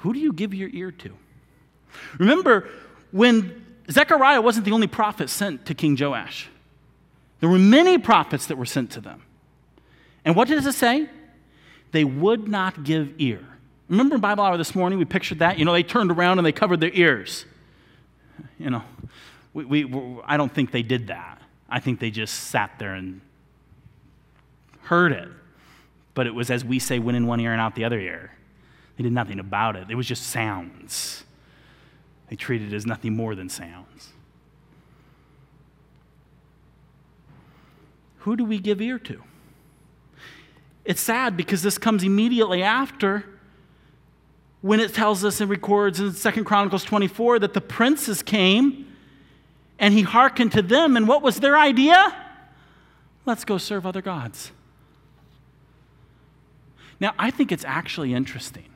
Who 0.05 0.13
do 0.13 0.21
you 0.21 0.35
give 0.35 0.53
your 0.53 0.69
ear 0.69 0.93
to? 0.93 1.15
Remember, 2.19 2.69
when 3.11 3.65
Zechariah 3.91 4.43
wasn't 4.43 4.67
the 4.67 4.73
only 4.73 4.87
prophet 4.87 5.31
sent 5.31 5.65
to 5.65 5.75
King 5.75 5.97
Joash, 5.99 6.51
there 7.41 7.49
were 7.49 7.59
many 7.59 7.97
prophets 7.97 8.45
that 8.49 8.59
were 8.59 8.67
sent 8.67 8.91
to 8.91 9.01
them. 9.01 9.23
And 10.23 10.37
what 10.37 10.49
does 10.49 10.67
it 10.67 10.75
say? 10.75 11.09
They 11.93 12.05
would 12.05 12.47
not 12.47 12.85
give 12.85 13.15
ear. 13.17 13.47
Remember 13.89 14.17
in 14.17 14.21
Bible 14.21 14.45
Hour 14.45 14.59
this 14.59 14.75
morning, 14.75 14.99
we 14.99 15.07
pictured 15.07 15.39
that? 15.39 15.59
You 15.59 15.65
know, 15.65 15.73
they 15.73 15.83
turned 15.83 16.11
around 16.11 16.39
and 16.39 16.45
they 16.45 16.53
covered 16.53 16.81
their 16.81 16.93
ears. 16.93 17.47
You 18.59 18.69
know, 18.69 18.83
we, 19.55 19.85
we, 19.85 20.21
I 20.27 20.37
don't 20.37 20.53
think 20.53 20.71
they 20.71 20.83
did 20.83 21.07
that. 21.07 21.41
I 21.71 21.81
think 21.81 21.99
they 21.99 22.11
just 22.11 22.35
sat 22.35 22.79
there 22.79 22.93
and 22.93 23.23
heard 24.83 25.13
it. 25.13 25.31
But 26.13 26.27
it 26.27 26.35
was, 26.35 26.51
as 26.51 26.63
we 26.63 26.79
say, 26.79 26.99
went 26.99 27.17
in 27.17 27.27
one 27.27 27.41
ear 27.41 27.53
and 27.53 27.61
out 27.61 27.75
the 27.75 27.87
other 27.87 27.99
ear. 27.99 28.33
They 28.97 29.03
did 29.03 29.13
nothing 29.13 29.41
about 29.41 29.77
it, 29.77 29.91
it 29.91 29.95
was 29.95 30.07
just 30.07 30.25
sounds. 30.25 31.25
They 32.29 32.37
treated 32.37 32.73
it 32.73 32.77
as 32.77 32.87
nothing 32.87 33.15
more 33.15 33.35
than 33.35 33.49
sounds. 33.49 34.13
Who 38.19 38.37
do 38.37 38.45
we 38.45 38.59
give 38.59 38.81
ear 38.81 38.99
to? 39.01 39.23
It's 40.85 41.01
sad 41.01 41.37
because 41.37 41.63
this 41.63 41.77
comes 41.77 42.03
immediately 42.03 42.63
after 42.63 43.25
when 44.63 44.81
it 44.81 44.95
tells 44.95 45.25
us 45.25 45.41
and 45.41 45.51
records 45.51 46.01
in 46.01 46.13
Second 46.13 46.45
Chronicles 46.45 46.85
24 46.85 47.41
that 47.41 47.53
the 47.53 47.61
princes 47.61 48.23
came 48.23 48.87
and 49.79 49.93
he 49.93 50.03
hearkened 50.03 50.53
to 50.53 50.63
them. 50.63 50.97
And 50.97 51.07
what 51.07 51.21
was 51.21 51.41
their 51.41 51.59
idea? 51.59 52.15
Let's 53.27 53.45
go 53.45 53.59
serve 53.59 53.85
other 53.85 54.01
gods. 54.01 54.53
Now, 57.01 57.13
I 57.19 57.31
think 57.31 57.53
it's 57.53 57.65
actually 57.65 58.15
interesting 58.15 58.74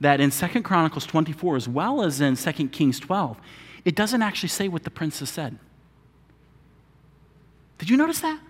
that 0.00 0.20
in 0.20 0.30
Second 0.30 0.62
Chronicles 0.62 1.06
24, 1.06 1.56
as 1.56 1.68
well 1.68 2.02
as 2.02 2.20
in 2.20 2.36
Second 2.36 2.72
Kings 2.72 3.00
12, 3.00 3.38
it 3.84 3.94
doesn't 3.94 4.22
actually 4.22 4.48
say 4.48 4.68
what 4.68 4.84
the 4.84 4.90
princes 4.90 5.30
said. 5.30 5.58
Did 7.78 7.90
you 7.90 7.96
notice 7.96 8.20
that? 8.20 8.40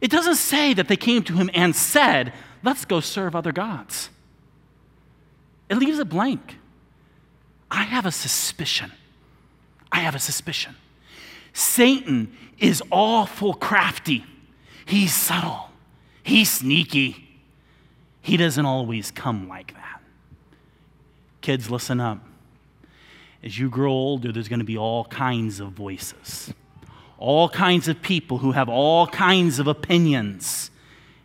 It 0.00 0.10
doesn't 0.10 0.36
say 0.36 0.74
that 0.74 0.88
they 0.88 0.96
came 0.96 1.22
to 1.24 1.34
him 1.34 1.50
and 1.54 1.74
said, 1.74 2.32
Let's 2.64 2.84
go 2.84 3.00
serve 3.00 3.34
other 3.34 3.52
gods. 3.52 4.10
It 5.68 5.78
leaves 5.78 5.98
it 5.98 6.08
blank. 6.08 6.58
I 7.70 7.82
have 7.82 8.06
a 8.06 8.12
suspicion. 8.12 8.92
I 9.90 10.00
have 10.00 10.14
a 10.14 10.18
suspicion. 10.18 10.76
Satan 11.52 12.36
is 12.58 12.82
awful 12.90 13.54
crafty. 13.54 14.24
He's 14.84 15.14
subtle. 15.14 15.70
He's 16.22 16.50
sneaky. 16.50 17.28
He 18.20 18.36
doesn't 18.36 18.64
always 18.64 19.10
come 19.10 19.48
like 19.48 19.74
that. 19.74 19.91
Kids, 21.42 21.70
listen 21.70 22.00
up. 22.00 22.18
As 23.42 23.58
you 23.58 23.68
grow 23.68 23.92
older, 23.92 24.32
there's 24.32 24.48
going 24.48 24.60
to 24.60 24.64
be 24.64 24.78
all 24.78 25.04
kinds 25.04 25.60
of 25.60 25.72
voices, 25.72 26.54
all 27.18 27.48
kinds 27.48 27.88
of 27.88 28.00
people 28.00 28.38
who 28.38 28.52
have 28.52 28.68
all 28.68 29.06
kinds 29.06 29.58
of 29.58 29.66
opinions 29.66 30.70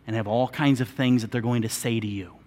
and 0.06 0.14
have 0.14 0.26
all 0.26 0.48
kinds 0.48 0.80
of 0.82 0.88
things 0.88 1.22
that 1.22 1.32
they're 1.32 1.40
going 1.40 1.62
to 1.62 1.68
say 1.68 1.98
to 1.98 2.06
you 2.06 2.38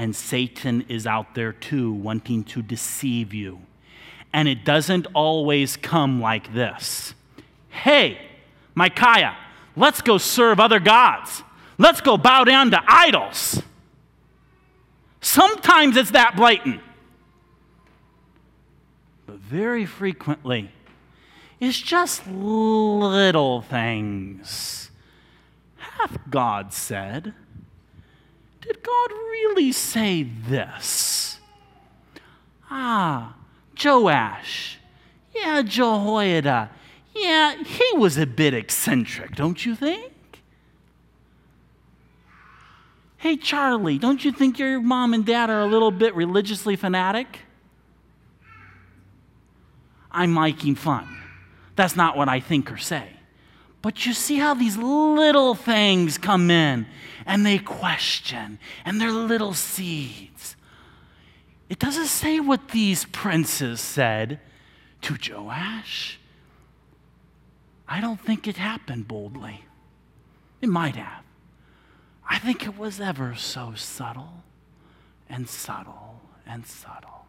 and 0.00 0.16
Satan 0.16 0.86
is 0.88 1.06
out 1.06 1.34
there 1.34 1.52
too, 1.52 1.92
wanting 1.92 2.42
to 2.44 2.62
deceive 2.62 3.34
you. 3.34 3.60
And 4.32 4.48
it 4.48 4.64
doesn't 4.64 5.06
always 5.12 5.76
come 5.76 6.22
like 6.22 6.54
this 6.54 7.12
Hey, 7.68 8.18
Micaiah, 8.74 9.36
let's 9.76 10.00
go 10.00 10.16
serve 10.16 10.58
other 10.58 10.80
gods. 10.80 11.42
Let's 11.76 12.00
go 12.00 12.16
bow 12.16 12.44
down 12.44 12.70
to 12.70 12.80
idols. 12.86 13.62
Sometimes 15.20 15.96
it's 15.96 16.10
that 16.12 16.36
blatant. 16.36 16.80
But 19.26 19.36
very 19.36 19.86
frequently, 19.86 20.70
it's 21.60 21.80
just 21.80 22.26
little 22.26 23.60
things. 23.60 24.90
Hath 25.76 26.18
God 26.30 26.72
said? 26.72 27.34
Did 28.60 28.82
God 28.82 29.10
really 29.12 29.72
say 29.72 30.22
this? 30.22 31.38
Ah, 32.70 33.34
Joash. 33.82 34.78
Yeah, 35.34 35.62
Jehoiada. 35.62 36.70
Yeah, 37.14 37.62
he 37.62 37.96
was 37.96 38.16
a 38.16 38.26
bit 38.26 38.54
eccentric, 38.54 39.34
don't 39.34 39.64
you 39.64 39.74
think? 39.74 40.12
Hey, 43.20 43.36
Charlie, 43.36 43.98
don't 43.98 44.24
you 44.24 44.32
think 44.32 44.58
your 44.58 44.80
mom 44.80 45.12
and 45.12 45.26
dad 45.26 45.50
are 45.50 45.60
a 45.60 45.66
little 45.66 45.90
bit 45.90 46.14
religiously 46.14 46.74
fanatic? 46.74 47.40
I'm 50.10 50.32
making 50.32 50.76
fun. 50.76 51.18
That's 51.76 51.94
not 51.94 52.16
what 52.16 52.30
I 52.30 52.40
think 52.40 52.72
or 52.72 52.78
say. 52.78 53.10
But 53.82 54.06
you 54.06 54.14
see 54.14 54.38
how 54.38 54.54
these 54.54 54.78
little 54.78 55.54
things 55.54 56.16
come 56.16 56.50
in 56.50 56.86
and 57.26 57.44
they 57.44 57.58
question, 57.58 58.58
and 58.86 58.98
they're 58.98 59.12
little 59.12 59.52
seeds. 59.52 60.56
It 61.68 61.78
doesn't 61.78 62.06
say 62.06 62.40
what 62.40 62.70
these 62.70 63.04
princes 63.04 63.82
said 63.82 64.40
to 65.02 65.18
Joash. 65.30 66.18
I 67.86 68.00
don't 68.00 68.18
think 68.18 68.48
it 68.48 68.56
happened 68.56 69.06
boldly. 69.06 69.66
It 70.62 70.70
might 70.70 70.96
have. 70.96 71.22
I 72.30 72.38
think 72.38 72.64
it 72.64 72.78
was 72.78 73.00
ever 73.00 73.34
so 73.34 73.72
subtle 73.74 74.44
and 75.28 75.48
subtle 75.48 76.20
and 76.46 76.64
subtle. 76.64 77.26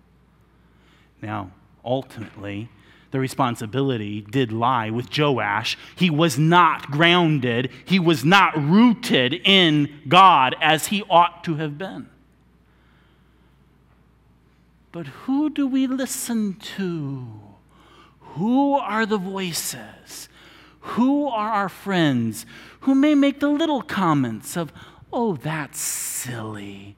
Now, 1.23 1.49
ultimately, 1.83 2.69
the 3.09 3.19
responsibility 3.19 4.21
did 4.21 4.51
lie 4.51 4.91
with 4.91 5.09
Joash. 5.17 5.75
He 5.95 6.11
was 6.11 6.37
not 6.37 6.91
grounded, 6.91 7.71
he 7.83 7.97
was 7.97 8.23
not 8.23 8.55
rooted 8.55 9.33
in 9.33 9.89
God 10.07 10.55
as 10.61 10.87
he 10.87 11.01
ought 11.09 11.43
to 11.45 11.55
have 11.55 11.79
been. 11.79 12.07
But 14.91 15.07
who 15.07 15.49
do 15.49 15.65
we 15.65 15.87
listen 15.87 16.57
to? 16.77 17.27
Who 18.19 18.75
are 18.75 19.07
the 19.07 19.17
voices? 19.17 20.29
Who 20.81 21.27
are 21.27 21.51
our 21.51 21.69
friends 21.69 22.45
who 22.81 22.95
may 22.95 23.15
make 23.15 23.39
the 23.39 23.47
little 23.49 23.81
comments 23.81 24.57
of, 24.57 24.73
oh, 25.11 25.35
that's 25.35 25.79
silly. 25.79 26.95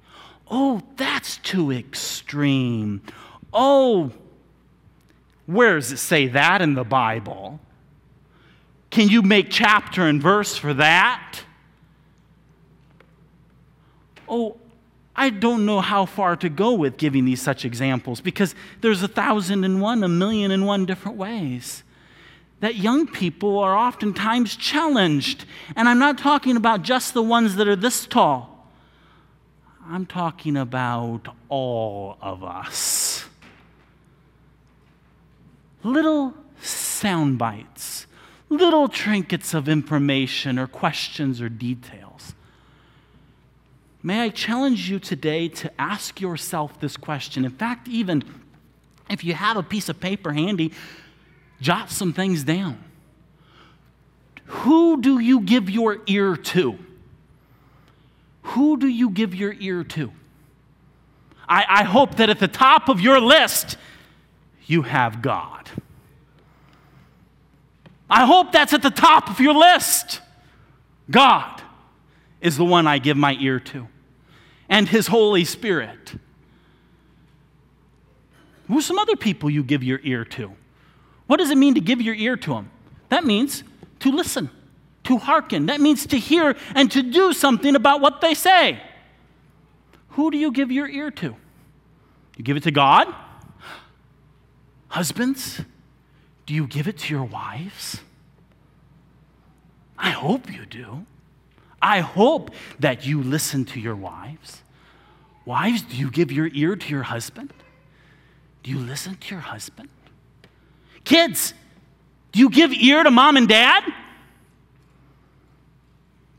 Oh, 0.49 0.81
that's 0.97 1.37
too 1.37 1.71
extreme. 1.71 3.01
Oh, 3.51 4.11
where 5.45 5.75
does 5.75 5.91
it 5.91 5.97
say 5.97 6.27
that 6.27 6.61
in 6.61 6.73
the 6.73 6.83
Bible? 6.83 7.59
Can 8.89 9.09
you 9.09 9.21
make 9.21 9.49
chapter 9.49 10.03
and 10.03 10.21
verse 10.21 10.55
for 10.55 10.73
that? 10.75 11.41
Oh, 14.29 14.57
I 15.15 15.29
don't 15.29 15.65
know 15.65 15.81
how 15.81 16.05
far 16.05 16.35
to 16.37 16.49
go 16.49 16.73
with 16.73 16.97
giving 16.97 17.25
these 17.25 17.41
such 17.41 17.65
examples 17.65 18.21
because 18.21 18.55
there's 18.81 19.03
a 19.03 19.07
thousand 19.07 19.63
and 19.63 19.81
one, 19.81 20.03
a 20.03 20.07
million 20.07 20.51
and 20.51 20.65
one 20.65 20.85
different 20.85 21.17
ways 21.17 21.83
that 22.63 22.75
young 22.75 23.05
people 23.05 23.59
are 23.59 23.75
oftentimes 23.75 24.55
challenged. 24.55 25.43
And 25.75 25.89
I'm 25.89 25.99
not 25.99 26.17
talking 26.17 26.55
about 26.55 26.81
just 26.81 27.13
the 27.13 27.21
ones 27.21 27.57
that 27.57 27.67
are 27.67 27.75
this 27.75 28.05
tall, 28.05 28.69
I'm 29.85 30.05
talking 30.05 30.55
about 30.55 31.27
all 31.49 32.17
of 32.21 32.41
us. 32.41 33.25
Little 35.83 36.33
sound 36.61 37.37
bites, 37.37 38.07
little 38.47 38.87
trinkets 38.87 39.53
of 39.53 39.67
information 39.67 40.57
or 40.57 40.65
questions 40.65 41.41
or 41.41 41.49
details 41.49 42.33
May 44.05 44.19
I 44.19 44.29
challenge 44.29 44.89
you 44.89 44.99
today 44.99 45.47
to 45.47 45.71
ask 45.79 46.19
yourself 46.19 46.77
this 46.81 46.97
question. 46.97 47.45
In 47.45 47.51
fact, 47.51 47.87
even 47.87 48.21
if 49.09 49.23
you 49.23 49.33
have 49.33 49.55
a 49.55 49.63
piece 49.63 49.87
of 49.87 50.01
paper 50.01 50.33
handy, 50.33 50.73
jot 51.63 51.89
some 51.89 52.11
things 52.11 52.43
down. 52.43 52.83
Who 54.45 55.01
do 55.01 55.19
you 55.19 55.39
give 55.39 55.69
your 55.69 55.99
ear 56.05 56.35
to? 56.35 56.77
Who 58.43 58.77
do 58.77 58.87
you 58.87 59.09
give 59.09 59.33
your 59.33 59.55
ear 59.57 59.85
to? 59.85 60.11
I, 61.47 61.65
I 61.67 61.83
hope 61.83 62.15
that 62.15 62.29
at 62.29 62.39
the 62.39 62.49
top 62.49 62.89
of 62.89 62.99
your 62.99 63.19
list, 63.19 63.77
you 64.65 64.81
have 64.81 65.21
God. 65.21 65.69
I 68.09 68.25
hope 68.25 68.51
that's 68.51 68.73
at 68.73 68.81
the 68.81 68.91
top 68.91 69.29
of 69.29 69.39
your 69.39 69.53
list. 69.53 70.19
God 71.09 71.61
is 72.41 72.57
the 72.57 72.65
one 72.65 72.85
I 72.87 72.99
give 72.99 73.15
my 73.15 73.37
ear 73.39 73.59
to 73.61 73.87
and 74.67 74.87
His 74.89 75.07
Holy 75.07 75.45
Spirit. 75.45 76.15
Who's 78.67 78.85
some 78.85 78.99
other 78.99 79.15
people 79.15 79.49
you 79.49 79.63
give 79.63 79.83
your 79.83 79.99
ear 80.03 80.25
to? 80.25 80.53
What 81.27 81.37
does 81.37 81.49
it 81.49 81.57
mean 81.57 81.75
to 81.75 81.81
give 81.81 82.01
your 82.01 82.15
ear 82.15 82.35
to 82.37 82.49
them? 82.51 82.71
That 83.09 83.25
means 83.25 83.63
to 83.99 84.11
listen, 84.11 84.49
to 85.05 85.17
hearken. 85.17 85.67
That 85.67 85.79
means 85.79 86.05
to 86.07 86.17
hear 86.17 86.55
and 86.75 86.91
to 86.91 87.01
do 87.01 87.33
something 87.33 87.75
about 87.75 88.01
what 88.01 88.21
they 88.21 88.33
say. 88.33 88.81
Who 90.09 90.31
do 90.31 90.37
you 90.37 90.51
give 90.51 90.71
your 90.71 90.87
ear 90.87 91.11
to? 91.11 91.35
You 92.37 92.43
give 92.43 92.57
it 92.57 92.63
to 92.63 92.71
God? 92.71 93.13
Husbands, 94.89 95.61
do 96.45 96.53
you 96.53 96.67
give 96.67 96.87
it 96.87 96.97
to 96.99 97.13
your 97.13 97.23
wives? 97.23 98.01
I 99.97 100.09
hope 100.09 100.51
you 100.51 100.65
do. 100.65 101.05
I 101.81 101.99
hope 101.99 102.51
that 102.79 103.05
you 103.05 103.21
listen 103.21 103.65
to 103.65 103.79
your 103.79 103.95
wives. 103.95 104.61
Wives, 105.45 105.81
do 105.81 105.95
you 105.95 106.09
give 106.09 106.31
your 106.31 106.49
ear 106.53 106.75
to 106.75 106.89
your 106.89 107.03
husband? 107.03 107.53
Do 108.63 108.71
you 108.71 108.79
listen 108.79 109.15
to 109.15 109.35
your 109.35 109.41
husband? 109.41 109.89
Kids, 111.03 111.53
do 112.31 112.39
you 112.39 112.49
give 112.49 112.71
ear 112.73 113.03
to 113.03 113.11
mom 113.11 113.37
and 113.37 113.47
dad? 113.47 113.83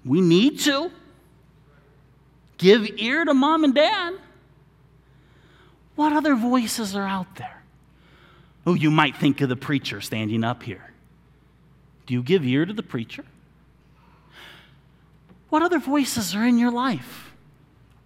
We 0.04 0.20
need 0.20 0.60
to. 0.60 0.90
Give 2.58 2.88
ear 2.98 3.24
to 3.24 3.34
mom 3.34 3.64
and 3.64 3.74
dad. 3.74 4.14
What 5.96 6.12
other 6.12 6.34
voices 6.34 6.96
are 6.96 7.06
out 7.06 7.36
there? 7.36 7.62
Oh, 8.66 8.74
you 8.74 8.90
might 8.90 9.16
think 9.16 9.40
of 9.40 9.48
the 9.48 9.56
preacher 9.56 10.00
standing 10.00 10.44
up 10.44 10.62
here. 10.62 10.90
Do 12.06 12.14
you 12.14 12.22
give 12.22 12.44
ear 12.44 12.64
to 12.64 12.72
the 12.72 12.82
preacher? 12.82 13.24
What 15.50 15.62
other 15.62 15.78
voices 15.78 16.34
are 16.34 16.44
in 16.44 16.58
your 16.58 16.70
life, 16.70 17.32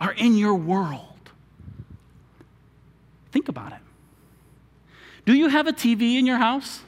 are 0.00 0.12
in 0.12 0.36
your 0.36 0.54
world? 0.54 1.30
Think 3.32 3.48
about 3.48 3.72
it. 3.72 3.78
Do 5.28 5.34
you 5.34 5.48
have 5.48 5.66
a 5.66 5.74
TV 5.74 6.18
in 6.18 6.24
your 6.24 6.38
house? 6.38 6.80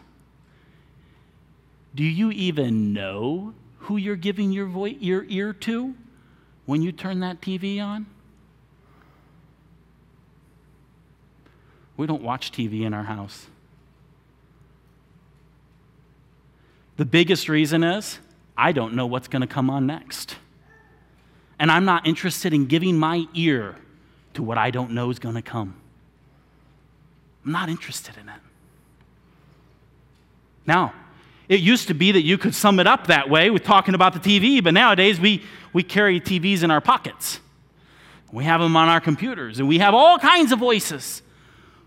Do 1.95 2.03
you 2.03 2.31
even 2.31 2.95
know 2.95 3.53
who 3.81 3.99
you're 3.99 4.17
giving 4.17 4.51
your, 4.51 4.65
voice, 4.65 4.97
your 4.99 5.27
ear 5.29 5.53
to 5.53 5.95
when 6.65 6.81
you 6.81 6.91
turn 6.91 7.21
that 7.21 7.43
TV 7.43 7.85
on? 7.85 8.07
We 11.99 12.07
don't 12.07 12.23
watch 12.23 12.51
TV 12.51 12.81
in 12.87 12.95
our 12.95 13.03
house. 13.03 13.49
The 16.97 17.05
biggest 17.05 17.47
reason 17.47 17.85
is 17.85 18.21
I 18.57 18.73
don't 18.73 18.95
know 18.95 19.05
what's 19.05 19.29
going 19.29 19.43
to 19.43 19.47
come 19.47 19.69
on 19.69 19.87
next 19.87 20.37
and 21.59 21.71
I'm 21.71 21.85
not 21.85 22.07
interested 22.07 22.55
in 22.55 22.65
giving 22.65 22.99
my 22.99 23.27
ear 23.35 23.77
to 24.33 24.43
what 24.43 24.57
I 24.57 24.71
don't 24.71 24.93
know 24.93 25.11
is 25.11 25.19
going 25.19 25.35
to 25.35 25.43
come. 25.43 25.75
I'm 27.45 27.53
not 27.53 27.69
interested 27.69 28.17
in 28.17 28.29
it. 28.29 28.41
Now, 30.67 30.93
it 31.49 31.61
used 31.61 31.89
to 31.89 31.95
be 31.95 32.13
that 32.13 32.23
you 32.23 32.39
could 32.39 32.55
sum 32.55 32.79
it 32.79 32.87
up 32.87 33.09
that 33.09 33.29
way 33.29 33.51
with 33.51 33.65
talking 33.65 33.95
about 33.95 34.13
the 34.13 34.21
TV, 34.21 34.63
but 34.63 34.73
nowadays 34.73 35.19
we, 35.19 35.43
we 35.73 35.83
carry 35.83 36.21
TVs 36.21 36.63
in 36.63 36.71
our 36.71 36.81
pockets. 36.81 37.41
We 38.31 38.45
have 38.45 38.61
them 38.61 38.77
on 38.77 38.89
our 38.89 39.01
computers, 39.01 39.59
and 39.59 39.67
we 39.67 39.79
have 39.79 39.95
all 39.95 40.19
kinds 40.19 40.53
of 40.53 40.59
voices. 40.59 41.23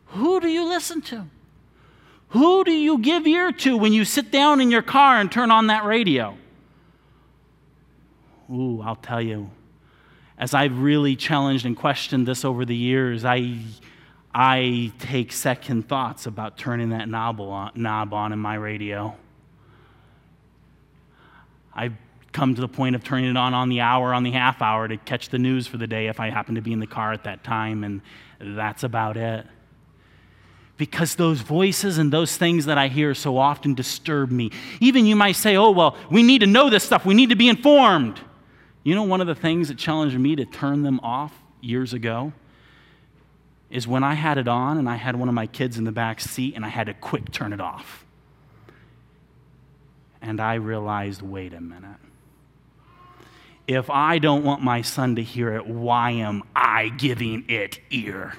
Who 0.07 0.41
do 0.41 0.47
you 0.47 0.67
listen 0.67 1.01
to? 1.03 1.27
Who 2.29 2.63
do 2.63 2.71
you 2.71 2.97
give 2.97 3.25
ear 3.25 3.51
to 3.51 3.77
when 3.77 3.93
you 3.93 4.05
sit 4.05 4.31
down 4.31 4.59
in 4.59 4.71
your 4.71 4.81
car 4.81 5.19
and 5.19 5.31
turn 5.31 5.51
on 5.51 5.67
that 5.67 5.85
radio? 5.85 6.35
Ooh, 8.51 8.81
I'll 8.81 8.95
tell 8.95 9.21
you, 9.21 9.49
as 10.37 10.53
I've 10.53 10.79
really 10.79 11.15
challenged 11.15 11.65
and 11.65 11.77
questioned 11.77 12.27
this 12.27 12.43
over 12.43 12.65
the 12.65 12.75
years, 12.75 13.23
I, 13.23 13.59
I 14.33 14.91
take 14.97 15.31
second 15.31 15.87
thoughts 15.87 16.25
about 16.25 16.57
turning 16.57 16.89
that 16.89 17.07
knob 17.07 17.39
on, 17.39 17.71
knob 17.75 18.13
on 18.13 18.33
in 18.33 18.39
my 18.39 18.55
radio. 18.55 19.15
I've 21.73 21.93
come 22.31 22.55
to 22.55 22.61
the 22.61 22.67
point 22.67 22.95
of 22.95 23.03
turning 23.03 23.29
it 23.29 23.37
on 23.37 23.53
on 23.53 23.69
the 23.69 23.81
hour, 23.81 24.11
on 24.11 24.23
the 24.23 24.31
half 24.31 24.61
hour 24.61 24.87
to 24.87 24.97
catch 24.97 25.29
the 25.29 25.37
news 25.37 25.67
for 25.67 25.77
the 25.77 25.85
day 25.85 26.07
if 26.07 26.19
I 26.19 26.31
happen 26.31 26.55
to 26.55 26.61
be 26.61 26.73
in 26.73 26.79
the 26.79 26.87
car 26.87 27.13
at 27.13 27.25
that 27.25 27.43
time, 27.43 27.83
and 27.83 28.01
that's 28.39 28.83
about 28.83 29.17
it. 29.17 29.45
Because 30.77 31.13
those 31.13 31.41
voices 31.41 31.99
and 31.99 32.11
those 32.11 32.35
things 32.35 32.65
that 32.65 32.79
I 32.79 32.87
hear 32.87 33.13
so 33.13 33.37
often 33.37 33.75
disturb 33.75 34.31
me. 34.31 34.49
Even 34.79 35.05
you 35.05 35.15
might 35.15 35.35
say, 35.35 35.55
oh, 35.55 35.69
well, 35.69 35.95
we 36.09 36.23
need 36.23 36.39
to 36.39 36.47
know 36.47 36.71
this 36.71 36.83
stuff, 36.83 37.05
we 37.05 37.13
need 37.13 37.29
to 37.29 37.35
be 37.35 37.49
informed. 37.49 38.19
You 38.83 38.95
know, 38.95 39.03
one 39.03 39.21
of 39.21 39.27
the 39.27 39.35
things 39.35 39.67
that 39.67 39.77
challenged 39.77 40.17
me 40.17 40.35
to 40.35 40.45
turn 40.45 40.81
them 40.81 40.99
off 41.01 41.31
years 41.61 41.93
ago 41.93 42.33
is 43.73 43.87
when 43.87 44.03
I 44.03 44.13
had 44.13 44.37
it 44.37 44.47
on 44.47 44.77
and 44.77 44.87
I 44.87 44.97
had 44.97 45.15
one 45.15 45.27
of 45.27 45.33
my 45.33 45.47
kids 45.47 45.79
in 45.79 45.83
the 45.83 45.91
back 45.91 46.19
seat 46.19 46.55
and 46.55 46.63
I 46.63 46.69
had 46.69 46.85
to 46.85 46.93
quick 46.93 47.31
turn 47.31 47.51
it 47.53 47.59
off. 47.59 48.05
And 50.21 50.39
I 50.39 50.53
realized 50.53 51.23
wait 51.23 51.53
a 51.55 51.59
minute. 51.59 51.97
If 53.67 53.89
I 53.89 54.19
don't 54.19 54.43
want 54.43 54.61
my 54.61 54.83
son 54.83 55.15
to 55.15 55.23
hear 55.23 55.55
it, 55.55 55.65
why 55.65 56.11
am 56.11 56.43
I 56.55 56.89
giving 56.89 57.45
it 57.49 57.79
ear? 57.89 58.33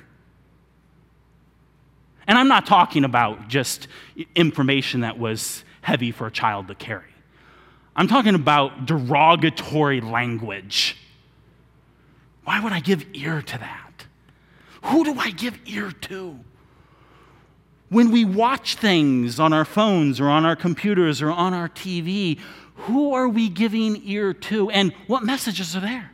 And 2.29 2.39
I'm 2.39 2.49
not 2.49 2.65
talking 2.65 3.05
about 3.05 3.49
just 3.49 3.89
information 4.37 5.01
that 5.01 5.19
was 5.19 5.65
heavy 5.81 6.13
for 6.13 6.29
a 6.29 6.31
child 6.31 6.69
to 6.69 6.77
carry. 6.77 7.11
I'm 7.97 8.07
talking 8.07 8.37
about 8.37 8.87
derogatory 8.87 10.01
language. 10.01 10.97
Why 12.45 12.61
would 12.61 12.73
I 12.73 12.79
give 12.79 13.05
ear 13.15 13.43
to 13.43 13.59
that? 13.59 13.84
Who 14.85 15.05
do 15.05 15.19
I 15.19 15.31
give 15.31 15.59
ear 15.67 15.91
to? 15.91 16.39
When 17.89 18.11
we 18.11 18.25
watch 18.25 18.77
things 18.77 19.39
on 19.39 19.53
our 19.53 19.65
phones 19.65 20.21
or 20.21 20.29
on 20.29 20.45
our 20.45 20.57
computers 20.57 21.23
or 21.23 21.31
on 21.31 21.55
our 21.55 21.69
TV, 21.69 22.39
who 22.75 23.15
are 23.15 23.29
we 23.29 23.49
giving 23.49 24.03
ear 24.05 24.35
to 24.35 24.71
and 24.71 24.93
what 25.07 25.23
messages 25.23 25.77
are 25.77 25.81
there? 25.81 26.11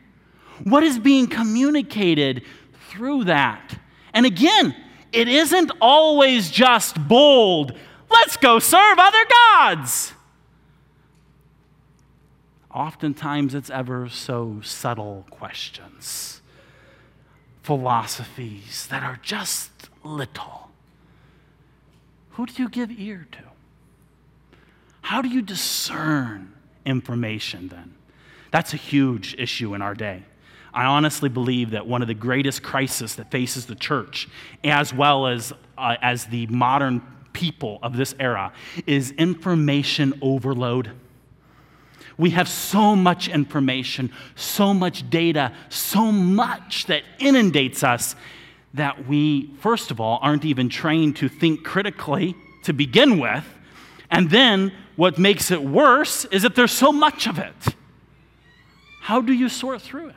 What 0.65 0.83
is 0.83 0.99
being 0.99 1.27
communicated 1.27 2.43
through 2.89 3.25
that? 3.25 3.79
And 4.13 4.27
again, 4.27 4.75
it 5.13 5.29
isn't 5.29 5.73
always 5.81 6.51
just 6.51 7.09
bold, 7.09 7.77
let's 8.11 8.37
go 8.37 8.59
serve 8.59 8.99
other 8.99 9.25
gods. 9.57 10.13
Oftentimes, 12.73 13.55
it's 13.55 13.71
ever 13.71 14.09
so 14.09 14.61
subtle 14.63 15.27
questions, 15.31 16.39
philosophies 17.71 18.89
that 18.89 19.05
are 19.05 19.21
just 19.23 19.71
little. 20.03 20.71
Who 22.31 22.45
do 22.45 22.61
you 22.61 22.69
give 22.69 22.91
ear 22.91 23.29
to? 23.31 23.39
How 25.03 25.23
do 25.23 25.29
you 25.29 25.41
discern 25.41 26.53
information 26.85 27.69
then? 27.69 27.95
That's 28.51 28.75
a 28.75 28.77
huge 28.77 29.37
issue 29.39 29.77
in 29.77 29.83
our 29.83 29.95
day. 29.95 30.25
I 30.75 30.87
honestly 30.87 31.29
believe 31.29 31.71
that 31.71 31.87
one 31.87 32.03
of 32.03 32.09
the 32.09 32.15
greatest 32.15 32.65
crises 32.65 33.15
that 33.15 33.31
faces 33.31 33.67
the 33.67 33.77
church, 33.77 34.27
as 34.65 34.93
well 34.93 35.29
as, 35.29 35.53
uh, 35.79 35.95
as 36.03 36.25
the 36.25 36.49
modern 36.49 37.01
people 37.33 37.79
of 37.85 37.97
this 37.97 38.17
era, 38.19 38.53
is 38.85 39.13
information 39.13 40.15
overload. 40.23 40.91
We 42.18 42.31
have 42.31 42.49
so 42.49 42.94
much 42.94 43.29
information, 43.29 44.12
so 44.35 44.75
much 44.75 45.09
data, 45.11 45.53
so 45.68 46.12
much 46.12 46.87
that 46.87 47.03
inundates 47.18 47.83
us 47.83 48.14
that 48.75 49.07
we, 49.07 49.51
first 49.61 49.90
of 49.90 50.01
all, 50.01 50.18
aren't 50.23 50.44
even 50.44 50.68
trained 50.68 51.16
to 51.16 51.29
think 51.29 51.64
critically 51.64 52.37
to 52.64 52.73
begin 52.73 53.18
with. 53.18 53.44
And 54.11 54.31
then 54.31 54.73
what 54.96 55.18
makes 55.18 55.51
it 55.51 55.62
worse 55.62 56.25
is 56.27 56.42
that 56.42 56.55
there's 56.55 56.73
so 56.73 56.92
much 56.92 57.27
of 57.27 57.38
it. 57.38 57.55
How 59.03 59.20
do 59.20 59.33
you 59.33 59.49
sort 59.49 59.83
through 59.83 60.09
it? 60.09 60.14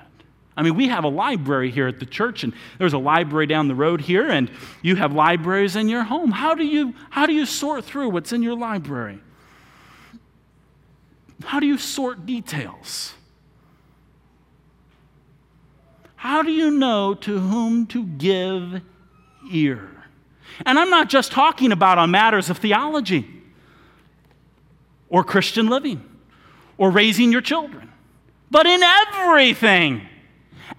I 0.56 0.62
mean, 0.62 0.76
we 0.76 0.88
have 0.90 1.04
a 1.04 1.10
library 1.10 1.72
here 1.72 1.88
at 1.88 2.00
the 2.00 2.06
church, 2.06 2.44
and 2.44 2.54
there's 2.78 2.94
a 2.94 3.00
library 3.00 3.48
down 3.48 3.68
the 3.68 3.76
road 3.76 4.02
here, 4.02 4.30
and 4.30 4.52
you 4.84 4.96
have 4.96 5.14
libraries 5.14 5.76
in 5.76 5.90
your 5.90 6.04
home. 6.04 6.32
How 6.32 6.54
do 6.54 6.64
you, 6.64 6.94
how 7.10 7.26
do 7.26 7.34
you 7.34 7.46
sort 7.46 7.86
through 7.86 8.10
what's 8.10 8.34
in 8.34 8.44
your 8.44 8.56
library? 8.56 9.20
How 11.44 11.60
do 11.60 11.68
you 11.68 11.78
sort 11.78 12.26
details? 12.26 13.14
How 16.16 16.42
do 16.42 16.52
you 16.52 16.72
know 16.72 17.16
to 17.16 17.40
whom 17.40 17.86
to 17.88 18.06
give 18.06 18.82
ear? 19.52 19.90
And 20.66 20.80
I'm 20.80 20.90
not 20.90 21.10
just 21.10 21.32
talking 21.32 21.72
about 21.72 21.98
on 21.98 22.12
matters 22.12 22.50
of 22.50 22.58
theology 22.60 23.28
or 25.10 25.24
Christian 25.24 25.68
living 25.68 26.04
or 26.78 26.92
raising 26.92 27.32
your 27.32 27.42
children, 27.42 27.92
but 28.50 28.66
in 28.66 28.82
everything 28.84 30.08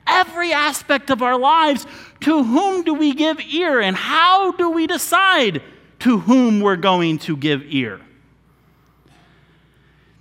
every 0.07 0.53
aspect 0.53 1.11
of 1.11 1.23
our 1.23 1.39
lives, 1.39 1.87
to 2.21 2.43
whom 2.43 2.83
do 2.83 2.95
we 2.95 3.15
give 3.15 3.41
ear 3.41 3.81
and 3.81 3.97
how 3.97 4.53
do 4.53 4.71
we 4.71 4.87
decide 4.87 5.63
to 6.01 6.19
whom 6.19 6.61
we're 6.61 6.77
going 6.77 7.19
to 7.19 7.37
give 7.37 7.63
ear? 7.67 8.01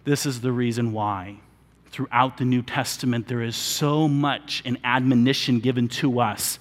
This 0.03 0.25
is 0.25 0.41
the 0.41 0.51
reason 0.51 0.91
why 0.91 1.37
throughout 1.87 2.37
the 2.37 2.45
New 2.45 2.61
Testament 2.61 3.27
there 3.27 3.41
is 3.41 3.55
so 3.55 4.07
much 4.07 4.61
an 4.65 4.77
admonition 4.83 5.59
given 5.59 5.87
to 5.87 6.19
us. 6.19 6.59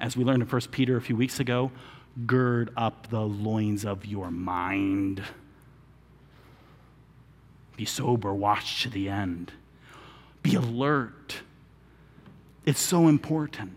As 0.00 0.16
we 0.16 0.24
learned 0.24 0.42
in 0.42 0.48
1 0.48 0.60
Peter 0.70 0.96
a 0.96 1.00
few 1.00 1.16
weeks 1.16 1.40
ago, 1.40 1.70
gird 2.26 2.70
up 2.76 3.08
the 3.08 3.20
loins 3.20 3.84
of 3.84 4.04
your 4.04 4.30
mind. 4.30 5.22
Be 7.76 7.84
sober, 7.84 8.34
watch 8.34 8.82
to 8.82 8.90
the 8.90 9.08
end. 9.08 9.52
Be 10.42 10.56
alert 10.56 11.42
it's 12.68 12.80
so 12.80 13.08
important. 13.08 13.72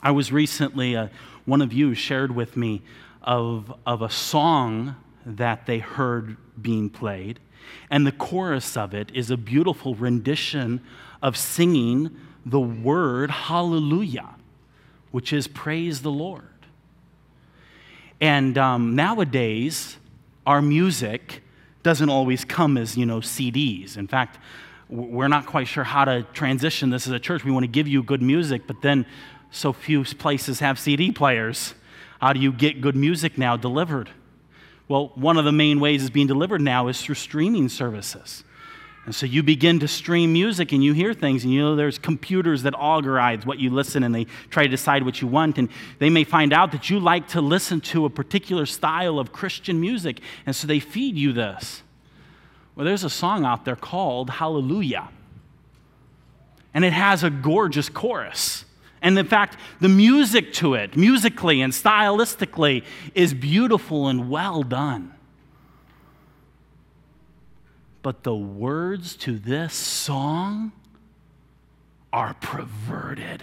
I 0.00 0.12
was 0.12 0.30
recently, 0.30 0.94
uh, 0.94 1.08
one 1.44 1.60
of 1.60 1.72
you 1.72 1.92
shared 1.94 2.32
with 2.32 2.56
me 2.56 2.82
of, 3.20 3.74
of 3.84 4.00
a 4.00 4.08
song 4.08 4.94
that 5.26 5.66
they 5.66 5.80
heard 5.80 6.36
being 6.62 6.88
played. 6.88 7.40
And 7.90 8.06
the 8.06 8.12
chorus 8.12 8.76
of 8.76 8.94
it 8.94 9.10
is 9.14 9.30
a 9.30 9.36
beautiful 9.36 9.94
rendition 9.94 10.80
of 11.22 11.36
singing 11.36 12.16
the 12.46 12.60
word 12.60 13.30
hallelujah, 13.30 14.34
which 15.10 15.32
is 15.32 15.46
praise 15.46 16.02
the 16.02 16.10
Lord. 16.10 16.44
And 18.20 18.56
um, 18.58 18.94
nowadays, 18.94 19.96
our 20.46 20.60
music 20.60 21.42
doesn't 21.82 22.08
always 22.08 22.44
come 22.44 22.76
as, 22.76 22.96
you 22.96 23.06
know, 23.06 23.20
CDs. 23.20 23.96
In 23.96 24.06
fact, 24.06 24.38
we're 24.88 25.28
not 25.28 25.46
quite 25.46 25.68
sure 25.68 25.84
how 25.84 26.04
to 26.04 26.24
transition 26.32 26.90
this 26.90 27.06
as 27.06 27.12
a 27.12 27.18
church. 27.18 27.44
We 27.44 27.50
want 27.50 27.64
to 27.64 27.68
give 27.68 27.88
you 27.88 28.02
good 28.02 28.22
music, 28.22 28.62
but 28.66 28.82
then 28.82 29.06
so 29.50 29.72
few 29.72 30.04
places 30.04 30.60
have 30.60 30.78
CD 30.78 31.12
players. 31.12 31.74
How 32.20 32.32
do 32.32 32.40
you 32.40 32.52
get 32.52 32.80
good 32.80 32.96
music 32.96 33.38
now 33.38 33.56
delivered? 33.56 34.10
Well, 34.90 35.12
one 35.14 35.36
of 35.36 35.44
the 35.44 35.52
main 35.52 35.78
ways 35.78 36.02
it's 36.02 36.10
being 36.10 36.26
delivered 36.26 36.60
now 36.60 36.88
is 36.88 37.00
through 37.00 37.14
streaming 37.14 37.68
services. 37.68 38.42
And 39.06 39.14
so 39.14 39.24
you 39.24 39.44
begin 39.44 39.78
to 39.78 39.86
stream 39.86 40.32
music 40.32 40.72
and 40.72 40.82
you 40.82 40.94
hear 40.94 41.14
things, 41.14 41.44
and 41.44 41.52
you 41.52 41.60
know 41.60 41.76
there's 41.76 41.96
computers 41.96 42.64
that 42.64 42.72
algorize 42.74 43.46
what 43.46 43.60
you 43.60 43.70
listen 43.70 44.02
and 44.02 44.12
they 44.12 44.24
try 44.50 44.64
to 44.64 44.68
decide 44.68 45.04
what 45.04 45.22
you 45.22 45.28
want. 45.28 45.58
And 45.58 45.68
they 46.00 46.10
may 46.10 46.24
find 46.24 46.52
out 46.52 46.72
that 46.72 46.90
you 46.90 46.98
like 46.98 47.28
to 47.28 47.40
listen 47.40 47.80
to 47.82 48.04
a 48.04 48.10
particular 48.10 48.66
style 48.66 49.20
of 49.20 49.30
Christian 49.30 49.80
music, 49.80 50.18
and 50.44 50.56
so 50.56 50.66
they 50.66 50.80
feed 50.80 51.16
you 51.16 51.32
this. 51.32 51.84
Well, 52.74 52.84
there's 52.84 53.04
a 53.04 53.10
song 53.10 53.44
out 53.44 53.64
there 53.64 53.76
called 53.76 54.28
Hallelujah. 54.28 55.08
And 56.74 56.84
it 56.84 56.92
has 56.92 57.22
a 57.22 57.30
gorgeous 57.30 57.88
chorus. 57.88 58.64
And 59.02 59.18
in 59.18 59.26
fact, 59.26 59.56
the 59.80 59.88
music 59.88 60.52
to 60.54 60.74
it, 60.74 60.96
musically 60.96 61.60
and 61.60 61.72
stylistically, 61.72 62.84
is 63.14 63.32
beautiful 63.32 64.08
and 64.08 64.28
well 64.28 64.62
done. 64.62 65.14
But 68.02 68.22
the 68.22 68.34
words 68.34 69.16
to 69.16 69.38
this 69.38 69.74
song 69.74 70.72
are 72.12 72.34
perverted. 72.34 73.42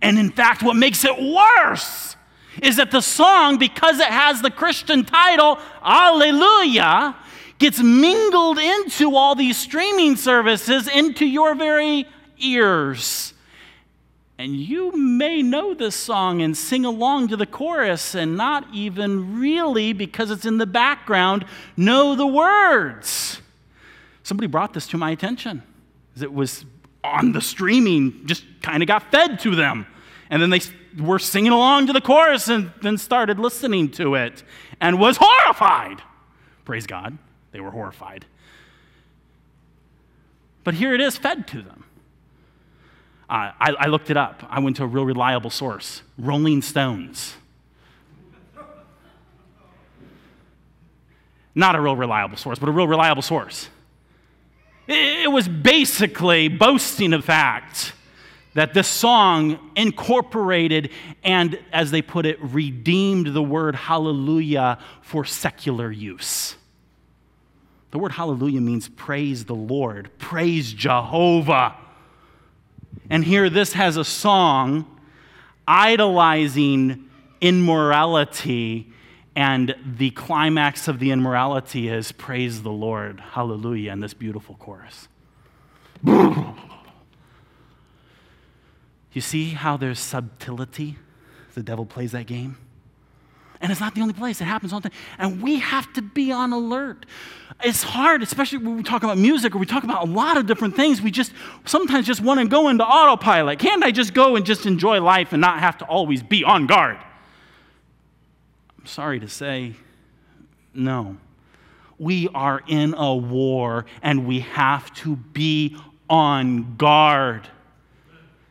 And 0.00 0.18
in 0.18 0.30
fact, 0.30 0.62
what 0.62 0.76
makes 0.76 1.04
it 1.04 1.16
worse 1.18 2.16
is 2.60 2.76
that 2.76 2.90
the 2.90 3.00
song, 3.00 3.58
because 3.58 3.98
it 4.00 4.08
has 4.08 4.42
the 4.42 4.50
Christian 4.50 5.04
title, 5.04 5.56
Hallelujah, 5.82 7.16
gets 7.58 7.80
mingled 7.80 8.58
into 8.58 9.14
all 9.16 9.34
these 9.34 9.56
streaming 9.56 10.16
services, 10.16 10.88
into 10.88 11.24
your 11.24 11.54
very 11.54 12.06
ears. 12.38 13.32
And 14.38 14.56
you 14.56 14.96
may 14.96 15.42
know 15.42 15.74
this 15.74 15.94
song 15.94 16.42
and 16.42 16.56
sing 16.56 16.84
along 16.84 17.28
to 17.28 17.36
the 17.36 17.46
chorus 17.46 18.14
and 18.14 18.36
not 18.36 18.66
even 18.72 19.38
really, 19.38 19.92
because 19.92 20.30
it's 20.30 20.44
in 20.44 20.58
the 20.58 20.66
background, 20.66 21.44
know 21.76 22.14
the 22.16 22.26
words. 22.26 23.40
Somebody 24.22 24.46
brought 24.46 24.72
this 24.72 24.86
to 24.88 24.98
my 24.98 25.10
attention. 25.10 25.62
It 26.20 26.32
was 26.32 26.64
on 27.04 27.32
the 27.32 27.40
streaming, 27.40 28.26
just 28.26 28.44
kind 28.62 28.82
of 28.82 28.86
got 28.86 29.10
fed 29.10 29.38
to 29.40 29.54
them. 29.54 29.86
And 30.30 30.40
then 30.40 30.50
they 30.50 30.60
were 30.98 31.18
singing 31.18 31.52
along 31.52 31.86
to 31.88 31.92
the 31.92 32.00
chorus 32.00 32.48
and 32.48 32.72
then 32.80 32.98
started 32.98 33.38
listening 33.38 33.90
to 33.92 34.14
it 34.14 34.42
and 34.80 34.98
was 34.98 35.18
horrified. 35.20 36.02
Praise 36.64 36.86
God. 36.86 37.18
They 37.52 37.60
were 37.60 37.70
horrified. 37.70 38.24
But 40.64 40.74
here 40.74 40.94
it 40.94 41.00
is 41.00 41.16
fed 41.16 41.46
to 41.48 41.62
them. 41.62 41.81
I, 43.34 43.70
I 43.78 43.86
looked 43.86 44.10
it 44.10 44.16
up. 44.18 44.42
I 44.50 44.60
went 44.60 44.76
to 44.76 44.84
a 44.84 44.86
real 44.86 45.06
reliable 45.06 45.48
source 45.48 46.02
Rolling 46.18 46.60
Stones. 46.60 47.34
Not 51.54 51.74
a 51.74 51.80
real 51.80 51.96
reliable 51.96 52.36
source, 52.36 52.58
but 52.58 52.68
a 52.68 52.72
real 52.72 52.88
reliable 52.88 53.22
source. 53.22 53.68
It, 54.86 55.24
it 55.24 55.30
was 55.30 55.48
basically 55.48 56.48
boasting 56.48 57.10
the 57.10 57.22
fact 57.22 57.94
that 58.54 58.74
this 58.74 58.88
song 58.88 59.70
incorporated 59.76 60.90
and, 61.24 61.58
as 61.72 61.90
they 61.90 62.02
put 62.02 62.26
it, 62.26 62.38
redeemed 62.42 63.28
the 63.28 63.42
word 63.42 63.74
hallelujah 63.74 64.78
for 65.00 65.24
secular 65.24 65.90
use. 65.90 66.56
The 67.92 67.98
word 67.98 68.12
hallelujah 68.12 68.60
means 68.60 68.88
praise 68.90 69.46
the 69.46 69.54
Lord, 69.54 70.10
praise 70.18 70.74
Jehovah. 70.74 71.76
And 73.10 73.24
here, 73.24 73.50
this 73.50 73.74
has 73.74 73.96
a 73.96 74.04
song 74.04 74.86
idolizing 75.66 77.08
immorality, 77.40 78.92
and 79.34 79.74
the 79.84 80.10
climax 80.10 80.88
of 80.88 80.98
the 80.98 81.10
immorality 81.10 81.88
is 81.88 82.12
praise 82.12 82.62
the 82.62 82.70
Lord, 82.70 83.20
hallelujah, 83.20 83.92
in 83.92 84.00
this 84.00 84.14
beautiful 84.14 84.56
chorus. 84.56 85.08
You 86.04 86.54
see 89.20 89.50
how 89.50 89.76
there's 89.76 89.98
subtlety? 89.98 90.96
The 91.54 91.62
devil 91.62 91.84
plays 91.84 92.12
that 92.12 92.26
game. 92.26 92.56
And 93.62 93.70
it's 93.70 93.80
not 93.80 93.94
the 93.94 94.00
only 94.00 94.12
place, 94.12 94.40
it 94.40 94.44
happens 94.44 94.72
all 94.72 94.80
the 94.80 94.90
time. 94.90 94.98
And 95.18 95.40
we 95.40 95.60
have 95.60 95.90
to 95.92 96.02
be 96.02 96.32
on 96.32 96.52
alert. 96.52 97.06
It's 97.62 97.84
hard, 97.84 98.20
especially 98.20 98.58
when 98.58 98.76
we 98.76 98.82
talk 98.82 99.04
about 99.04 99.18
music 99.18 99.54
or 99.54 99.58
we 99.58 99.66
talk 99.66 99.84
about 99.84 100.02
a 100.02 100.10
lot 100.10 100.36
of 100.36 100.46
different 100.46 100.74
things. 100.74 101.00
We 101.00 101.12
just 101.12 101.32
sometimes 101.64 102.04
just 102.04 102.20
want 102.20 102.40
to 102.40 102.48
go 102.48 102.68
into 102.68 102.84
autopilot. 102.84 103.60
Can't 103.60 103.84
I 103.84 103.92
just 103.92 104.14
go 104.14 104.34
and 104.34 104.44
just 104.44 104.66
enjoy 104.66 105.00
life 105.00 105.32
and 105.32 105.40
not 105.40 105.60
have 105.60 105.78
to 105.78 105.84
always 105.84 106.24
be 106.24 106.42
on 106.42 106.66
guard? 106.66 106.98
I'm 108.80 108.86
sorry 108.86 109.20
to 109.20 109.28
say, 109.28 109.74
no. 110.74 111.18
We 112.00 112.28
are 112.34 112.62
in 112.66 112.94
a 112.94 113.14
war 113.14 113.86
and 114.02 114.26
we 114.26 114.40
have 114.40 114.92
to 114.94 115.14
be 115.14 115.76
on 116.10 116.74
guard 116.76 117.46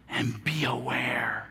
and 0.10 0.42
be 0.42 0.64
aware. 0.64 1.51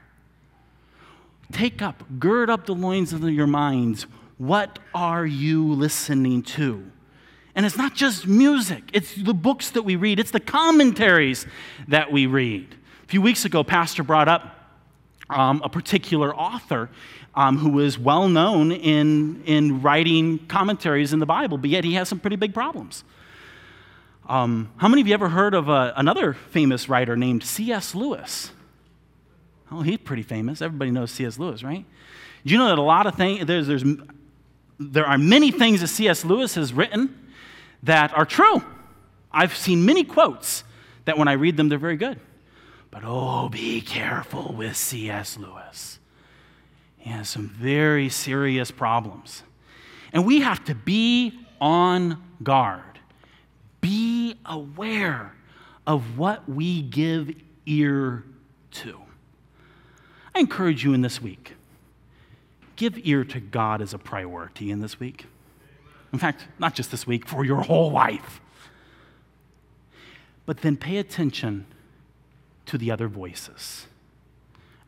Take 1.52 1.82
up, 1.82 2.04
gird 2.18 2.50
up 2.50 2.66
the 2.66 2.74
loins 2.74 3.12
of 3.12 3.22
your 3.24 3.46
minds. 3.46 4.06
What 4.38 4.78
are 4.94 5.26
you 5.26 5.72
listening 5.72 6.42
to? 6.42 6.90
And 7.54 7.66
it's 7.66 7.76
not 7.76 7.94
just 7.94 8.26
music, 8.26 8.84
it's 8.92 9.14
the 9.14 9.34
books 9.34 9.70
that 9.70 9.82
we 9.82 9.96
read, 9.96 10.20
it's 10.20 10.30
the 10.30 10.40
commentaries 10.40 11.46
that 11.88 12.12
we 12.12 12.26
read. 12.26 12.74
A 13.04 13.06
few 13.08 13.20
weeks 13.20 13.44
ago, 13.44 13.64
Pastor 13.64 14.02
brought 14.02 14.28
up 14.28 14.56
um, 15.28 15.60
a 15.64 15.68
particular 15.68 16.34
author 16.34 16.90
um, 17.34 17.58
who 17.58 17.80
is 17.80 17.98
well 17.98 18.28
known 18.28 18.72
in, 18.72 19.42
in 19.44 19.82
writing 19.82 20.38
commentaries 20.46 21.12
in 21.12 21.18
the 21.18 21.26
Bible, 21.26 21.58
but 21.58 21.70
yet 21.70 21.84
he 21.84 21.94
has 21.94 22.08
some 22.08 22.20
pretty 22.20 22.36
big 22.36 22.54
problems. 22.54 23.04
Um, 24.28 24.70
how 24.76 24.88
many 24.88 25.00
of 25.02 25.08
you 25.08 25.14
ever 25.14 25.28
heard 25.28 25.54
of 25.54 25.68
a, 25.68 25.72
uh, 25.72 25.92
another 25.96 26.34
famous 26.34 26.88
writer 26.88 27.16
named 27.16 27.42
C.S. 27.42 27.94
Lewis? 27.96 28.52
Oh, 29.70 29.82
he's 29.82 29.98
pretty 29.98 30.22
famous. 30.22 30.62
Everybody 30.62 30.90
knows 30.90 31.10
C.S. 31.10 31.38
Lewis, 31.38 31.62
right? 31.62 31.84
Do 32.44 32.52
you 32.52 32.58
know 32.58 32.68
that 32.68 32.78
a 32.78 32.82
lot 32.82 33.06
of 33.06 33.14
things, 33.14 33.46
there's, 33.46 33.66
there's, 33.66 33.84
there 34.78 35.06
are 35.06 35.18
many 35.18 35.50
things 35.50 35.80
that 35.80 35.88
C.S. 35.88 36.24
Lewis 36.24 36.54
has 36.54 36.72
written 36.72 37.30
that 37.82 38.16
are 38.16 38.24
true. 38.24 38.62
I've 39.32 39.56
seen 39.56 39.84
many 39.84 40.04
quotes 40.04 40.64
that 41.04 41.16
when 41.16 41.28
I 41.28 41.32
read 41.32 41.56
them, 41.56 41.68
they're 41.68 41.78
very 41.78 41.96
good. 41.96 42.18
But 42.90 43.02
oh, 43.04 43.48
be 43.48 43.80
careful 43.80 44.54
with 44.56 44.76
C.S. 44.76 45.38
Lewis. 45.38 45.98
He 46.96 47.10
has 47.10 47.28
some 47.28 47.48
very 47.48 48.08
serious 48.08 48.70
problems. 48.70 49.42
And 50.12 50.26
we 50.26 50.40
have 50.40 50.64
to 50.64 50.74
be 50.74 51.38
on 51.60 52.22
guard, 52.42 52.98
be 53.80 54.34
aware 54.44 55.34
of 55.86 56.18
what 56.18 56.48
we 56.48 56.82
give 56.82 57.32
ear 57.66 58.24
to. 58.72 59.00
I 60.34 60.40
encourage 60.40 60.84
you 60.84 60.92
in 60.92 61.02
this 61.02 61.20
week 61.20 61.54
give 62.76 62.98
ear 63.06 63.24
to 63.24 63.38
God 63.38 63.82
as 63.82 63.92
a 63.92 63.98
priority 63.98 64.70
in 64.70 64.80
this 64.80 64.98
week. 64.98 65.26
In 66.14 66.18
fact, 66.18 66.46
not 66.58 66.74
just 66.74 66.90
this 66.90 67.06
week, 67.06 67.28
for 67.28 67.44
your 67.44 67.60
whole 67.60 67.92
life. 67.92 68.40
But 70.46 70.62
then 70.62 70.78
pay 70.78 70.96
attention 70.96 71.66
to 72.64 72.78
the 72.78 72.90
other 72.90 73.06
voices. 73.06 73.86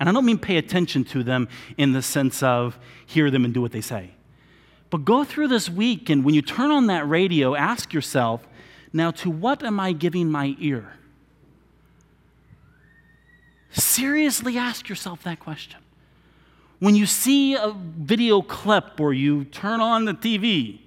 And 0.01 0.09
I 0.09 0.13
don't 0.13 0.25
mean 0.25 0.39
pay 0.39 0.57
attention 0.57 1.05
to 1.05 1.23
them 1.23 1.49
in 1.77 1.93
the 1.93 2.01
sense 2.01 2.43
of 2.43 2.79
hear 3.05 3.31
them 3.31 3.45
and 3.45 3.53
do 3.53 3.61
what 3.61 3.73
they 3.73 3.83
say. 3.83 4.13
But 4.89 5.05
go 5.05 5.23
through 5.23 5.49
this 5.49 5.69
week, 5.69 6.09
and 6.09 6.25
when 6.25 6.35
you 6.35 6.43
turn 6.43 6.71
on 6.71 6.87
that 6.87 7.07
radio, 7.07 7.55
ask 7.55 7.93
yourself 7.93 8.49
now, 8.95 9.11
to 9.11 9.31
what 9.31 9.63
am 9.63 9.79
I 9.79 9.93
giving 9.93 10.31
my 10.31 10.57
ear? 10.59 10.95
Seriously 13.73 14.59
ask 14.59 14.89
yourself 14.89 15.23
that 15.25 15.41
question. 15.41 15.81
When 16.79 16.95
you 16.95 17.07
see 17.07 17.55
a 17.55 17.71
video 17.71 18.43
clip 18.43 19.01
or 19.01 19.13
you 19.13 19.45
turn 19.45 19.81
on 19.81 20.05
the 20.05 20.15
TV, 20.15 20.81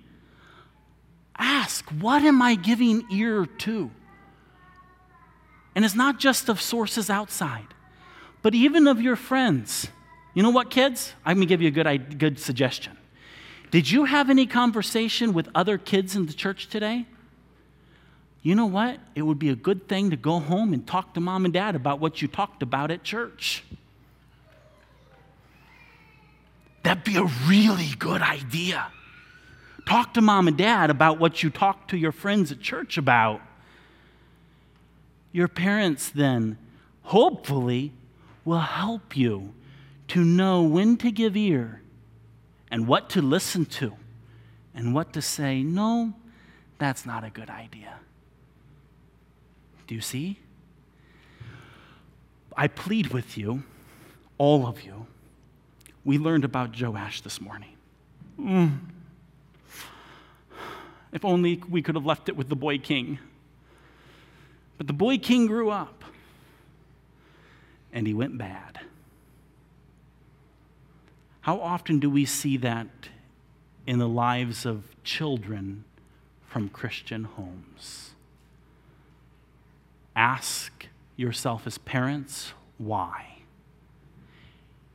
ask, 1.38 1.90
what 1.90 2.22
am 2.24 2.42
I 2.42 2.56
giving 2.56 3.06
ear 3.12 3.46
to? 3.46 3.92
And 5.74 5.84
it's 5.84 5.96
not 5.96 6.20
just 6.20 6.48
of 6.48 6.62
sources 6.62 7.10
outside, 7.10 7.68
but 8.42 8.54
even 8.54 8.88
of 8.88 9.02
your 9.02 9.16
friends. 9.16 9.88
You 10.34 10.44
know 10.44 10.50
what, 10.50 10.70
kids? 10.70 11.14
I'm 11.26 11.38
going 11.38 11.48
to 11.48 11.50
give 11.50 11.62
you 11.62 11.70
a 11.70 11.72
good, 11.72 12.20
good 12.20 12.40
suggestion. 12.40 12.98
Did 13.72 13.90
you 13.90 14.06
have 14.06 14.30
any 14.30 14.46
conversation 14.46 15.34
with 15.34 15.50
other 15.56 15.78
kids 15.78 16.16
in 16.16 16.28
the 16.28 16.34
church 16.34 16.68
today? 16.68 17.06
You 18.46 18.54
know 18.54 18.68
what? 18.68 19.00
It 19.16 19.24
would 19.24 19.40
be 19.40 19.50
a 19.50 19.56
good 19.56 19.88
thing 19.88 20.12
to 20.12 20.16
go 20.16 20.40
home 20.40 20.72
and 20.72 20.86
talk 20.86 21.16
to 21.16 21.20
mom 21.20 21.46
and 21.46 21.54
dad 21.54 21.76
about 21.76 22.00
what 22.00 22.22
you 22.22 22.28
talked 22.28 22.62
about 22.62 22.92
at 22.92 23.02
church. 23.02 23.64
That'd 26.84 27.04
be 27.04 27.18
a 27.18 27.24
really 27.48 27.90
good 27.98 28.22
idea. 28.22 28.86
Talk 29.88 30.14
to 30.14 30.22
mom 30.22 30.48
and 30.48 30.56
dad 30.56 30.92
about 30.92 31.20
what 31.20 31.42
you 31.42 31.50
talked 31.50 31.90
to 31.90 31.98
your 31.98 32.12
friends 32.12 32.52
at 32.52 32.62
church 32.62 33.00
about. 33.00 33.42
Your 35.32 35.48
parents 35.48 36.12
then, 36.12 36.60
hopefully, 37.02 37.94
will 38.46 38.60
help 38.60 39.18
you 39.18 39.56
to 40.10 40.24
know 40.24 40.62
when 40.62 40.98
to 40.98 41.10
give 41.10 41.36
ear 41.36 41.82
and 42.70 42.88
what 42.88 43.10
to 43.10 43.24
listen 43.24 43.66
to 43.66 43.94
and 44.76 44.94
what 44.94 45.14
to 45.14 45.22
say, 45.24 45.64
no, 45.64 46.14
that's 46.78 47.08
not 47.08 47.24
a 47.24 47.32
good 47.32 47.50
idea. 47.50 47.96
Do 49.88 49.96
you 49.96 50.02
see? 50.02 50.40
I 52.58 52.68
plead 52.68 53.08
with 53.08 53.38
you, 53.38 53.64
all 54.38 54.66
of 54.66 54.84
you. 54.84 55.08
We 56.04 56.18
learned 56.18 56.46
about 56.46 56.80
Joash 56.80 57.22
this 57.22 57.42
morning. 57.42 57.76
Mm. 58.40 58.80
If 61.12 61.24
only 61.24 61.62
we 61.70 61.82
could 61.82 61.96
have 61.96 62.06
left 62.06 62.30
it 62.30 62.36
with 62.36 62.50
the 62.50 62.56
boy 62.56 62.78
king. 62.78 63.20
But 64.78 64.88
the 64.88 64.94
boy 64.94 65.18
king 65.18 65.48
grew 65.48 65.70
up 65.70 66.04
and 67.94 68.06
he 68.06 68.14
went 68.14 68.38
bad. 68.38 68.82
How 71.42 71.60
often 71.62 72.00
do 72.00 72.10
we 72.10 72.26
see 72.26 72.58
that 72.58 72.88
in 73.86 74.00
the 74.00 74.10
lives 74.10 74.66
of 74.66 74.84
children 75.04 75.86
from 76.48 76.70
Christian 76.70 77.24
homes? 77.24 78.15
Ask 80.16 80.88
yourself 81.16 81.68
as 81.68 81.78
parents 81.78 82.54
why. 82.78 83.40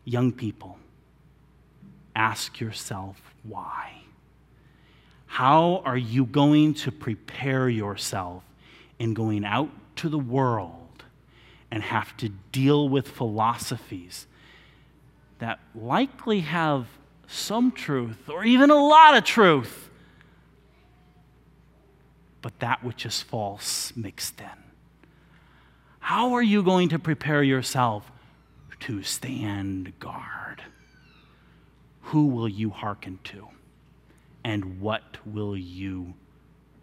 Young 0.04 0.32
people, 0.32 0.78
ask 2.16 2.60
yourself 2.60 3.20
why. 3.42 3.92
How 5.26 5.82
are 5.84 5.96
you 5.96 6.24
going 6.24 6.74
to 6.74 6.90
prepare 6.90 7.68
yourself 7.68 8.42
in 8.98 9.14
going 9.14 9.44
out 9.44 9.70
to 9.96 10.08
the 10.08 10.18
world 10.18 11.04
and 11.70 11.82
have 11.82 12.16
to 12.16 12.28
deal 12.50 12.88
with 12.88 13.06
philosophies 13.06 14.26
that 15.38 15.60
likely 15.74 16.40
have 16.40 16.86
some 17.26 17.70
truth 17.70 18.28
or 18.28 18.44
even 18.44 18.70
a 18.70 18.74
lot 18.74 19.16
of 19.16 19.24
truth, 19.24 19.88
but 22.42 22.58
that 22.58 22.82
which 22.82 23.06
is 23.06 23.22
false 23.22 23.92
mixed 23.94 24.40
in? 24.40 24.69
How 26.10 26.34
are 26.34 26.42
you 26.42 26.64
going 26.64 26.88
to 26.88 26.98
prepare 26.98 27.40
yourself 27.40 28.10
to 28.80 29.04
stand 29.04 29.96
guard? 30.00 30.60
Who 32.02 32.26
will 32.26 32.48
you 32.48 32.70
hearken 32.70 33.20
to? 33.26 33.46
And 34.42 34.80
what 34.80 35.18
will 35.24 35.56
you 35.56 36.14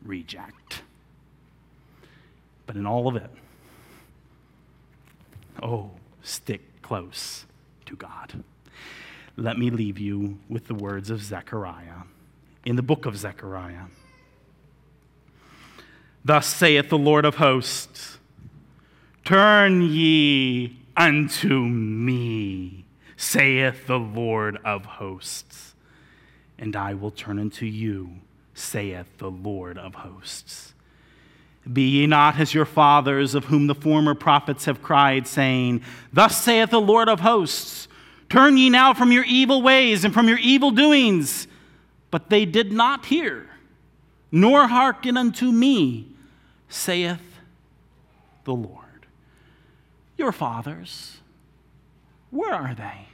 reject? 0.01 0.81
But 2.65 2.77
in 2.77 2.85
all 2.85 3.09
of 3.09 3.17
it, 3.17 3.29
oh, 5.61 5.91
stick 6.21 6.81
close 6.81 7.45
to 7.87 7.97
God. 7.97 8.45
Let 9.35 9.59
me 9.59 9.69
leave 9.69 9.99
you 9.99 10.39
with 10.47 10.67
the 10.67 10.73
words 10.73 11.09
of 11.09 11.21
Zechariah 11.21 12.03
in 12.63 12.77
the 12.77 12.81
book 12.81 13.05
of 13.05 13.17
Zechariah. 13.17 13.87
Thus 16.23 16.47
saith 16.47 16.87
the 16.87 16.97
Lord 16.97 17.25
of 17.25 17.35
hosts 17.35 18.17
Turn 19.27 19.81
ye 19.81 20.77
unto 20.95 21.59
me, 21.59 22.85
saith 23.17 23.85
the 23.85 23.99
Lord 23.99 24.57
of 24.63 24.85
hosts, 24.85 25.75
and 26.57 26.77
I 26.77 26.93
will 26.93 27.11
turn 27.11 27.37
unto 27.37 27.65
you, 27.65 28.21
saith 28.53 29.17
the 29.17 29.29
Lord 29.29 29.77
of 29.77 29.95
hosts. 29.95 30.73
Be 31.73 31.89
ye 31.89 32.07
not 32.07 32.39
as 32.39 32.53
your 32.53 32.63
fathers, 32.63 33.35
of 33.35 33.43
whom 33.43 33.67
the 33.67 33.75
former 33.75 34.15
prophets 34.15 34.63
have 34.63 34.81
cried, 34.81 35.27
saying, 35.27 35.81
Thus 36.13 36.41
saith 36.41 36.69
the 36.69 36.79
Lord 36.79 37.09
of 37.09 37.19
hosts, 37.19 37.89
Turn 38.29 38.55
ye 38.55 38.69
now 38.69 38.93
from 38.93 39.11
your 39.11 39.25
evil 39.25 39.61
ways 39.61 40.05
and 40.05 40.13
from 40.13 40.29
your 40.29 40.39
evil 40.39 40.71
doings. 40.71 41.49
But 42.11 42.29
they 42.29 42.45
did 42.45 42.71
not 42.71 43.07
hear, 43.07 43.49
nor 44.31 44.69
hearken 44.69 45.17
unto 45.17 45.51
me, 45.51 46.15
saith 46.69 47.41
the 48.45 48.53
Lord. 48.53 48.76
Your 50.17 50.31
fathers, 50.31 51.17
where 52.31 52.53
are 52.53 52.73
they? 52.73 53.07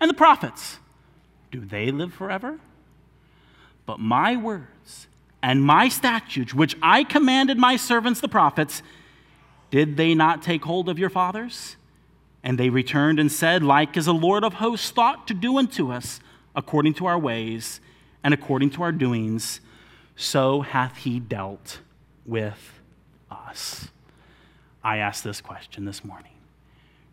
And 0.00 0.10
the 0.10 0.14
prophets, 0.14 0.78
do 1.50 1.60
they 1.60 1.90
live 1.90 2.12
forever? 2.12 2.58
But 3.86 4.00
my 4.00 4.36
words 4.36 5.06
and 5.42 5.62
my 5.62 5.88
statutes, 5.88 6.54
which 6.54 6.76
I 6.82 7.04
commanded 7.04 7.58
my 7.58 7.76
servants 7.76 8.20
the 8.20 8.28
prophets, 8.28 8.82
did 9.70 9.96
they 9.96 10.14
not 10.14 10.42
take 10.42 10.64
hold 10.64 10.88
of 10.88 10.98
your 10.98 11.10
fathers? 11.10 11.76
And 12.42 12.58
they 12.58 12.68
returned 12.68 13.20
and 13.20 13.30
said, 13.30 13.62
Like 13.62 13.96
as 13.96 14.06
the 14.06 14.14
Lord 14.14 14.44
of 14.44 14.54
hosts 14.54 14.90
thought 14.90 15.28
to 15.28 15.34
do 15.34 15.58
unto 15.58 15.92
us, 15.92 16.20
according 16.54 16.94
to 16.94 17.06
our 17.06 17.18
ways 17.18 17.80
and 18.24 18.34
according 18.34 18.70
to 18.70 18.82
our 18.82 18.92
doings, 18.92 19.60
so 20.16 20.60
hath 20.60 20.98
he 20.98 21.18
dealt 21.18 21.80
with 22.26 22.80
us. 23.30 23.88
I 24.84 24.98
ask 24.98 25.22
this 25.22 25.40
question 25.40 25.84
this 25.84 26.04
morning 26.04 26.32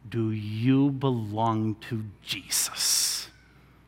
Do 0.08 0.32
you 0.32 0.90
belong 0.90 1.76
to 1.90 2.06
Jesus? 2.24 3.30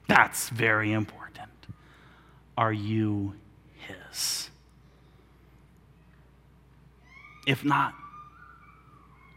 That's 0.07 0.49
very 0.49 0.91
important. 0.91 1.49
Are 2.57 2.73
you 2.73 3.35
his? 3.75 4.49
If 7.47 7.63
not, 7.65 7.93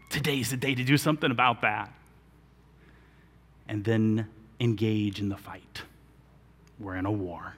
today's 0.09 0.51
the 0.51 0.57
day 0.57 0.75
to 0.75 0.83
do 0.83 0.97
something 0.97 1.31
about 1.31 1.61
that. 1.61 1.91
And 3.67 3.83
then 3.83 4.27
engage 4.59 5.19
in 5.19 5.29
the 5.29 5.37
fight. 5.37 5.81
We're 6.79 6.97
in 6.97 7.05
a 7.05 7.11
war. 7.11 7.55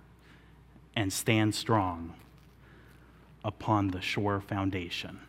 And 0.96 1.12
stand 1.12 1.54
strong 1.54 2.14
upon 3.44 3.90
the 3.90 4.02
sure 4.02 4.42
foundation 4.42 5.20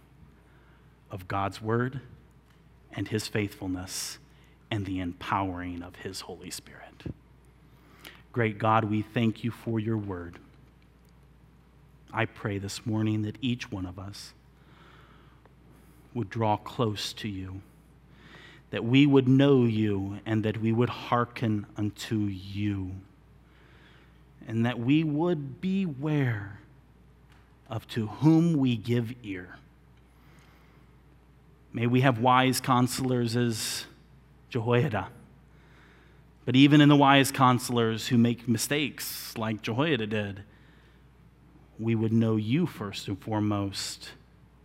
of 1.10 1.28
God's 1.28 1.60
word 1.62 2.00
and 2.92 3.08
his 3.08 3.28
faithfulness 3.28 4.18
and 4.70 4.84
the 4.84 5.00
empowering 5.00 5.82
of 5.82 5.96
his 5.96 6.22
Holy 6.22 6.50
Spirit. 6.50 7.04
Great 8.32 8.58
God, 8.58 8.84
we 8.84 9.02
thank 9.02 9.42
you 9.42 9.50
for 9.50 9.80
your 9.80 9.96
word. 9.96 10.38
I 12.12 12.24
pray 12.24 12.58
this 12.58 12.86
morning 12.86 13.22
that 13.22 13.36
each 13.40 13.70
one 13.70 13.86
of 13.86 13.98
us 13.98 14.32
would 16.14 16.30
draw 16.30 16.56
close 16.56 17.12
to 17.14 17.28
you, 17.28 17.60
that 18.70 18.84
we 18.84 19.06
would 19.06 19.28
know 19.28 19.64
you, 19.64 20.20
and 20.26 20.44
that 20.44 20.60
we 20.60 20.72
would 20.72 20.88
hearken 20.88 21.66
unto 21.76 22.16
you, 22.16 22.92
and 24.46 24.64
that 24.64 24.78
we 24.78 25.04
would 25.04 25.60
beware 25.60 26.60
of 27.68 27.86
to 27.88 28.06
whom 28.06 28.54
we 28.54 28.76
give 28.76 29.14
ear. 29.22 29.58
May 31.78 31.86
we 31.86 32.00
have 32.00 32.18
wise 32.18 32.60
counselors 32.60 33.36
as 33.36 33.84
Jehoiada. 34.50 35.10
But 36.44 36.56
even 36.56 36.80
in 36.80 36.88
the 36.88 36.96
wise 36.96 37.30
counselors 37.30 38.08
who 38.08 38.18
make 38.18 38.48
mistakes, 38.48 39.38
like 39.38 39.62
Jehoiada 39.62 40.08
did, 40.08 40.42
we 41.78 41.94
would 41.94 42.12
know 42.12 42.34
you 42.34 42.66
first 42.66 43.06
and 43.06 43.16
foremost 43.16 44.10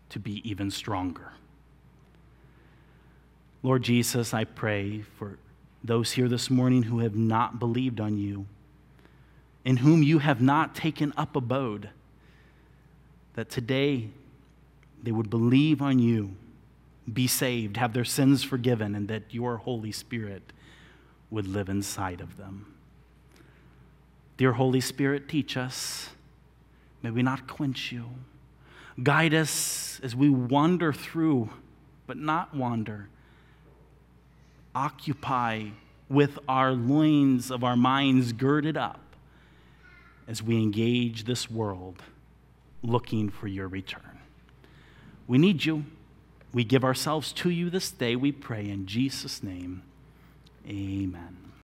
to 0.09 0.18
be 0.18 0.41
even 0.49 0.72
stronger. 0.72 1.34
Lord 3.61 3.84
Jesus, 3.84 4.34
I 4.34 4.43
pray 4.43 5.03
for 5.20 5.38
those 5.84 6.14
here 6.14 6.28
this 6.28 6.49
morning 6.49 6.82
who 6.82 6.97
have 6.97 7.16
not 7.16 7.59
believed 7.59 7.99
on 7.99 8.18
you, 8.18 8.47
in 9.64 9.78
whom 9.78 10.01
you 10.01 10.18
have 10.18 10.41
not 10.41 10.74
taken 10.74 11.14
up 11.16 11.36
abode, 11.36 11.91
that 13.36 13.51
today 13.51 14.09
they 15.03 15.11
would 15.11 15.30
believe 15.30 15.80
on 15.80 15.99
you, 15.99 16.38
be 17.12 17.28
saved, 17.28 17.78
have 17.78 17.93
their 17.93 18.06
sins 18.06 18.43
forgiven, 18.43 18.95
and 18.95 19.08
that 19.08 19.34
your 19.34 19.58
Holy 19.58 19.91
Spirit 19.91 20.54
would 21.30 21.47
live 21.47 21.70
inside 21.70 22.22
of 22.22 22.38
them. 22.38 22.74
Dear 24.38 24.54
Holy 24.54 24.82
Spirit, 24.82 25.28
teach 25.28 25.58
us. 25.58 26.10
May 27.01 27.12
we 27.12 27.24
not 27.24 27.47
quench 27.47 27.91
you. 27.91 28.06
Guide 29.01 29.34
us 29.34 29.99
as 30.04 30.16
we 30.16 30.30
wander 30.30 30.93
through, 30.93 31.49
but 32.08 32.18
not 32.18 32.56
wander. 32.56 33.10
Occupy 34.76 35.70
with 36.10 36.39
our 36.47 36.72
loins 36.72 37.51
of 37.51 37.64
our 37.64 37.76
minds 37.76 38.34
girded 38.34 38.78
up 38.78 38.99
as 40.28 40.41
we 40.41 40.58
engage 40.58 41.26
this 41.26 41.49
world 41.49 42.01
looking 42.82 43.30
for 43.30 43.47
your 43.47 43.68
return. 43.68 44.20
We 45.28 45.38
need 45.38 45.66
you. 45.66 45.86
We 46.54 46.64
give 46.64 46.84
ourselves 46.84 47.32
to 47.34 47.49
you 47.49 47.70
this 47.70 47.89
day, 47.89 48.16
we 48.16 48.32
pray 48.32 48.70
in 48.70 48.86
Jesus' 48.86 49.41
name. 49.41 49.82
Amen. 50.68 51.42